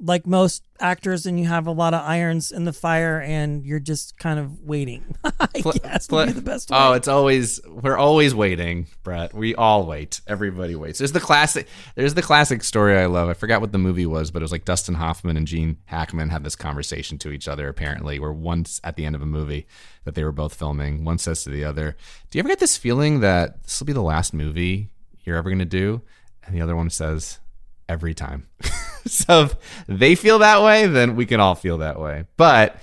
like 0.00 0.26
most 0.26 0.64
actors 0.80 1.26
and 1.26 1.40
you 1.40 1.46
have 1.46 1.66
a 1.66 1.72
lot 1.72 1.92
of 1.92 2.00
irons 2.04 2.52
in 2.52 2.64
the 2.64 2.72
fire 2.72 3.20
and 3.20 3.64
you're 3.64 3.80
just 3.80 4.16
kind 4.18 4.38
of 4.38 4.60
waiting? 4.62 5.16
I 5.24 5.60
guess 5.82 6.08
would 6.10 6.26
be 6.26 6.32
the 6.32 6.42
best 6.42 6.70
oh, 6.70 6.74
way. 6.74 6.82
Oh, 6.82 6.92
it's 6.92 7.08
always 7.08 7.60
we're 7.66 7.96
always 7.96 8.34
waiting, 8.34 8.86
Brett. 9.02 9.34
We 9.34 9.54
all 9.54 9.86
wait. 9.86 10.20
Everybody 10.26 10.74
waits. 10.74 10.98
There's 10.98 11.12
the 11.12 11.20
classic. 11.20 11.66
There's 11.94 12.14
the 12.14 12.22
classic 12.22 12.62
story 12.62 12.96
I 12.96 13.06
love. 13.06 13.28
I 13.28 13.34
forgot 13.34 13.60
what 13.60 13.72
the 13.72 13.78
movie 13.78 14.06
was, 14.06 14.30
but 14.30 14.42
it 14.42 14.44
was 14.44 14.52
like 14.52 14.64
Dustin 14.64 14.94
Hoffman 14.94 15.36
and 15.36 15.46
Gene 15.46 15.78
Hackman 15.86 16.28
had 16.28 16.44
this 16.44 16.56
conversation 16.56 17.18
to 17.18 17.30
each 17.30 17.48
other. 17.48 17.68
Apparently, 17.68 18.18
where 18.18 18.32
once 18.32 18.80
at 18.84 18.96
the 18.96 19.04
end 19.04 19.16
of 19.16 19.22
a 19.22 19.26
movie 19.26 19.66
that 20.04 20.14
they 20.14 20.24
were 20.24 20.32
both 20.32 20.54
filming, 20.54 21.04
one 21.04 21.18
says 21.18 21.42
to 21.44 21.50
the 21.50 21.64
other, 21.64 21.96
"Do 22.30 22.38
you 22.38 22.40
ever 22.40 22.48
get 22.48 22.60
this 22.60 22.76
feeling 22.76 23.20
that 23.20 23.62
this 23.64 23.80
will 23.80 23.86
be 23.86 23.92
the 23.92 24.02
last 24.02 24.32
movie 24.32 24.90
you're 25.24 25.36
ever 25.36 25.50
going 25.50 25.58
to 25.58 25.64
do?" 25.64 26.02
And 26.44 26.54
the 26.54 26.62
other 26.62 26.76
one 26.76 26.90
says, 26.90 27.40
"Every 27.88 28.14
time." 28.14 28.48
so 29.06 29.44
if 29.44 29.56
they 29.86 30.14
feel 30.14 30.38
that 30.40 30.62
way, 30.62 30.86
then 30.86 31.16
we 31.16 31.26
can 31.26 31.40
all 31.40 31.54
feel 31.54 31.78
that 31.78 31.98
way. 32.00 32.24
But 32.36 32.78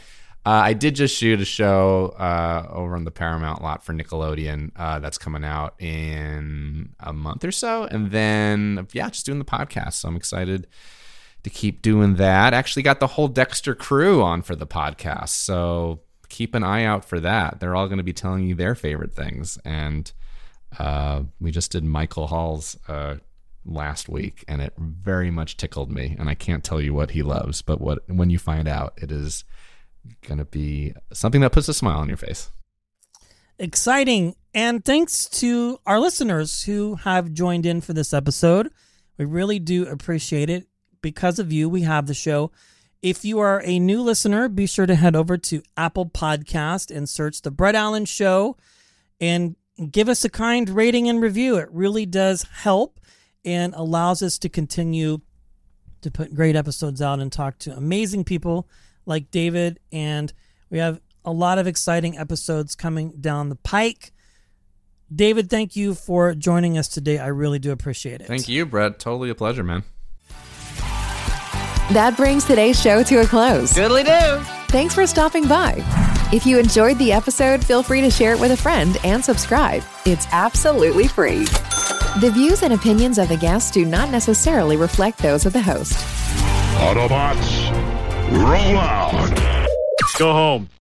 Uh, 0.47 0.61
I 0.63 0.73
did 0.73 0.93
just 0.95 1.17
shoot 1.17 1.41
a 1.41 1.45
show 1.45 2.13
uh, 2.19 2.67
over 2.69 2.95
on 2.95 3.03
the 3.03 3.09
Paramount 3.09 3.63
lot 3.63 3.83
for 3.83 3.95
Nickelodeon 3.95 4.69
uh, 4.75 4.99
that's 4.99 5.17
coming 5.17 5.43
out 5.43 5.73
in 5.81 6.89
a 6.99 7.11
month 7.11 7.43
or 7.43 7.51
so. 7.51 7.85
And 7.85 8.11
then, 8.11 8.87
yeah, 8.93 9.09
just 9.09 9.25
doing 9.25 9.39
the 9.39 9.45
podcast. 9.45 9.93
So 9.93 10.07
I'm 10.07 10.15
excited 10.15 10.67
to 11.41 11.49
keep 11.49 11.81
doing 11.81 12.17
that. 12.17 12.53
Actually, 12.53 12.83
got 12.83 12.99
the 12.99 13.07
whole 13.07 13.27
Dexter 13.27 13.73
crew 13.73 14.21
on 14.21 14.43
for 14.43 14.55
the 14.55 14.67
podcast. 14.67 15.29
So 15.29 16.01
keep 16.29 16.53
an 16.53 16.63
eye 16.63 16.83
out 16.83 17.03
for 17.03 17.19
that. 17.21 17.59
They're 17.59 17.75
all 17.75 17.87
going 17.87 17.97
to 17.97 18.03
be 18.03 18.13
telling 18.13 18.43
you 18.47 18.53
their 18.53 18.75
favorite 18.75 19.15
things. 19.15 19.57
And 19.65 20.11
uh, 20.77 21.23
we 21.39 21.49
just 21.49 21.71
did 21.71 21.83
Michael 21.83 22.27
Hall's 22.27 22.77
uh, 22.87 23.15
last 23.65 24.07
week, 24.07 24.45
and 24.47 24.61
it 24.61 24.73
very 24.77 25.31
much 25.31 25.57
tickled 25.57 25.91
me. 25.91 26.15
And 26.17 26.29
I 26.29 26.35
can't 26.35 26.63
tell 26.63 26.79
you 26.79 26.93
what 26.93 27.11
he 27.11 27.23
loves, 27.23 27.61
but 27.61 27.81
what 27.81 27.99
when 28.07 28.29
you 28.29 28.39
find 28.39 28.67
out, 28.67 28.93
it 28.97 29.11
is 29.11 29.43
going 30.27 30.37
to 30.37 30.45
be 30.45 30.93
something 31.11 31.41
that 31.41 31.51
puts 31.51 31.67
a 31.67 31.73
smile 31.73 31.99
on 31.99 32.07
your 32.07 32.17
face. 32.17 32.51
Exciting. 33.57 34.35
And 34.53 34.83
thanks 34.83 35.25
to 35.41 35.79
our 35.85 35.99
listeners 35.99 36.63
who 36.63 36.95
have 36.95 37.33
joined 37.33 37.65
in 37.65 37.81
for 37.81 37.93
this 37.93 38.13
episode. 38.13 38.69
We 39.17 39.25
really 39.25 39.59
do 39.59 39.87
appreciate 39.87 40.49
it. 40.49 40.67
Because 41.01 41.39
of 41.39 41.53
you, 41.53 41.69
we 41.69 41.83
have 41.83 42.07
the 42.07 42.13
show. 42.13 42.51
If 43.01 43.23
you 43.23 43.39
are 43.39 43.61
a 43.63 43.77
new 43.77 44.01
listener, 44.01 44.49
be 44.49 44.65
sure 44.65 44.87
to 44.87 44.95
head 44.95 45.15
over 45.15 45.37
to 45.37 45.61
Apple 45.77 46.07
Podcast 46.07 46.95
and 46.95 47.07
search 47.07 47.43
The 47.43 47.51
Brett 47.51 47.75
Allan 47.75 48.05
Show 48.05 48.57
and 49.21 49.55
give 49.91 50.09
us 50.09 50.25
a 50.25 50.29
kind 50.29 50.69
rating 50.69 51.07
and 51.07 51.21
review. 51.21 51.57
It 51.57 51.69
really 51.71 52.05
does 52.05 52.43
help 52.43 52.99
and 53.45 53.73
allows 53.75 54.21
us 54.21 54.37
to 54.39 54.49
continue 54.49 55.19
to 56.01 56.11
put 56.11 56.33
great 56.33 56.55
episodes 56.55 57.01
out 57.01 57.19
and 57.19 57.31
talk 57.31 57.57
to 57.59 57.75
amazing 57.75 58.23
people 58.23 58.67
like 59.05 59.31
David. 59.31 59.79
And 59.91 60.33
we 60.69 60.79
have 60.79 60.99
a 61.23 61.31
lot 61.31 61.57
of 61.57 61.67
exciting 61.67 62.17
episodes 62.17 62.75
coming 62.75 63.13
down 63.19 63.49
the 63.49 63.55
pike. 63.55 64.11
David, 65.13 65.49
thank 65.49 65.75
you 65.75 65.93
for 65.93 66.33
joining 66.33 66.77
us 66.77 66.87
today. 66.87 67.19
I 67.19 67.27
really 67.27 67.59
do 67.59 67.71
appreciate 67.71 68.21
it. 68.21 68.27
Thank 68.27 68.49
you, 68.49 68.65
Brett. 68.65 68.99
Totally 68.99 69.29
a 69.29 69.35
pleasure, 69.35 69.63
man. 69.63 69.83
That 71.91 72.15
brings 72.17 72.45
today's 72.45 72.81
show 72.81 73.03
to 73.03 73.17
a 73.17 73.27
close. 73.27 73.73
Goodly 73.73 74.03
do. 74.03 74.39
Thanks 74.69 74.95
for 74.95 75.05
stopping 75.05 75.47
by. 75.47 75.75
If 76.33 76.45
you 76.45 76.57
enjoyed 76.57 76.97
the 76.97 77.11
episode, 77.11 77.63
feel 77.63 77.83
free 77.83 78.01
to 78.01 78.09
share 78.09 78.33
it 78.33 78.39
with 78.39 78.51
a 78.51 78.57
friend 78.57 78.97
and 79.03 79.23
subscribe. 79.23 79.83
It's 80.05 80.25
absolutely 80.31 81.07
free. 81.07 81.45
The 82.21 82.31
views 82.31 82.63
and 82.63 82.71
opinions 82.71 83.17
of 83.17 83.27
the 83.27 83.35
guests 83.35 83.71
do 83.71 83.83
not 83.83 84.09
necessarily 84.09 84.77
reflect 84.77 85.17
those 85.17 85.45
of 85.45 85.51
the 85.51 85.61
host. 85.61 85.97
Autobots, 86.77 87.69
roll 88.31 88.77
out. 88.77 89.67
Go 90.17 90.31
home. 90.31 90.69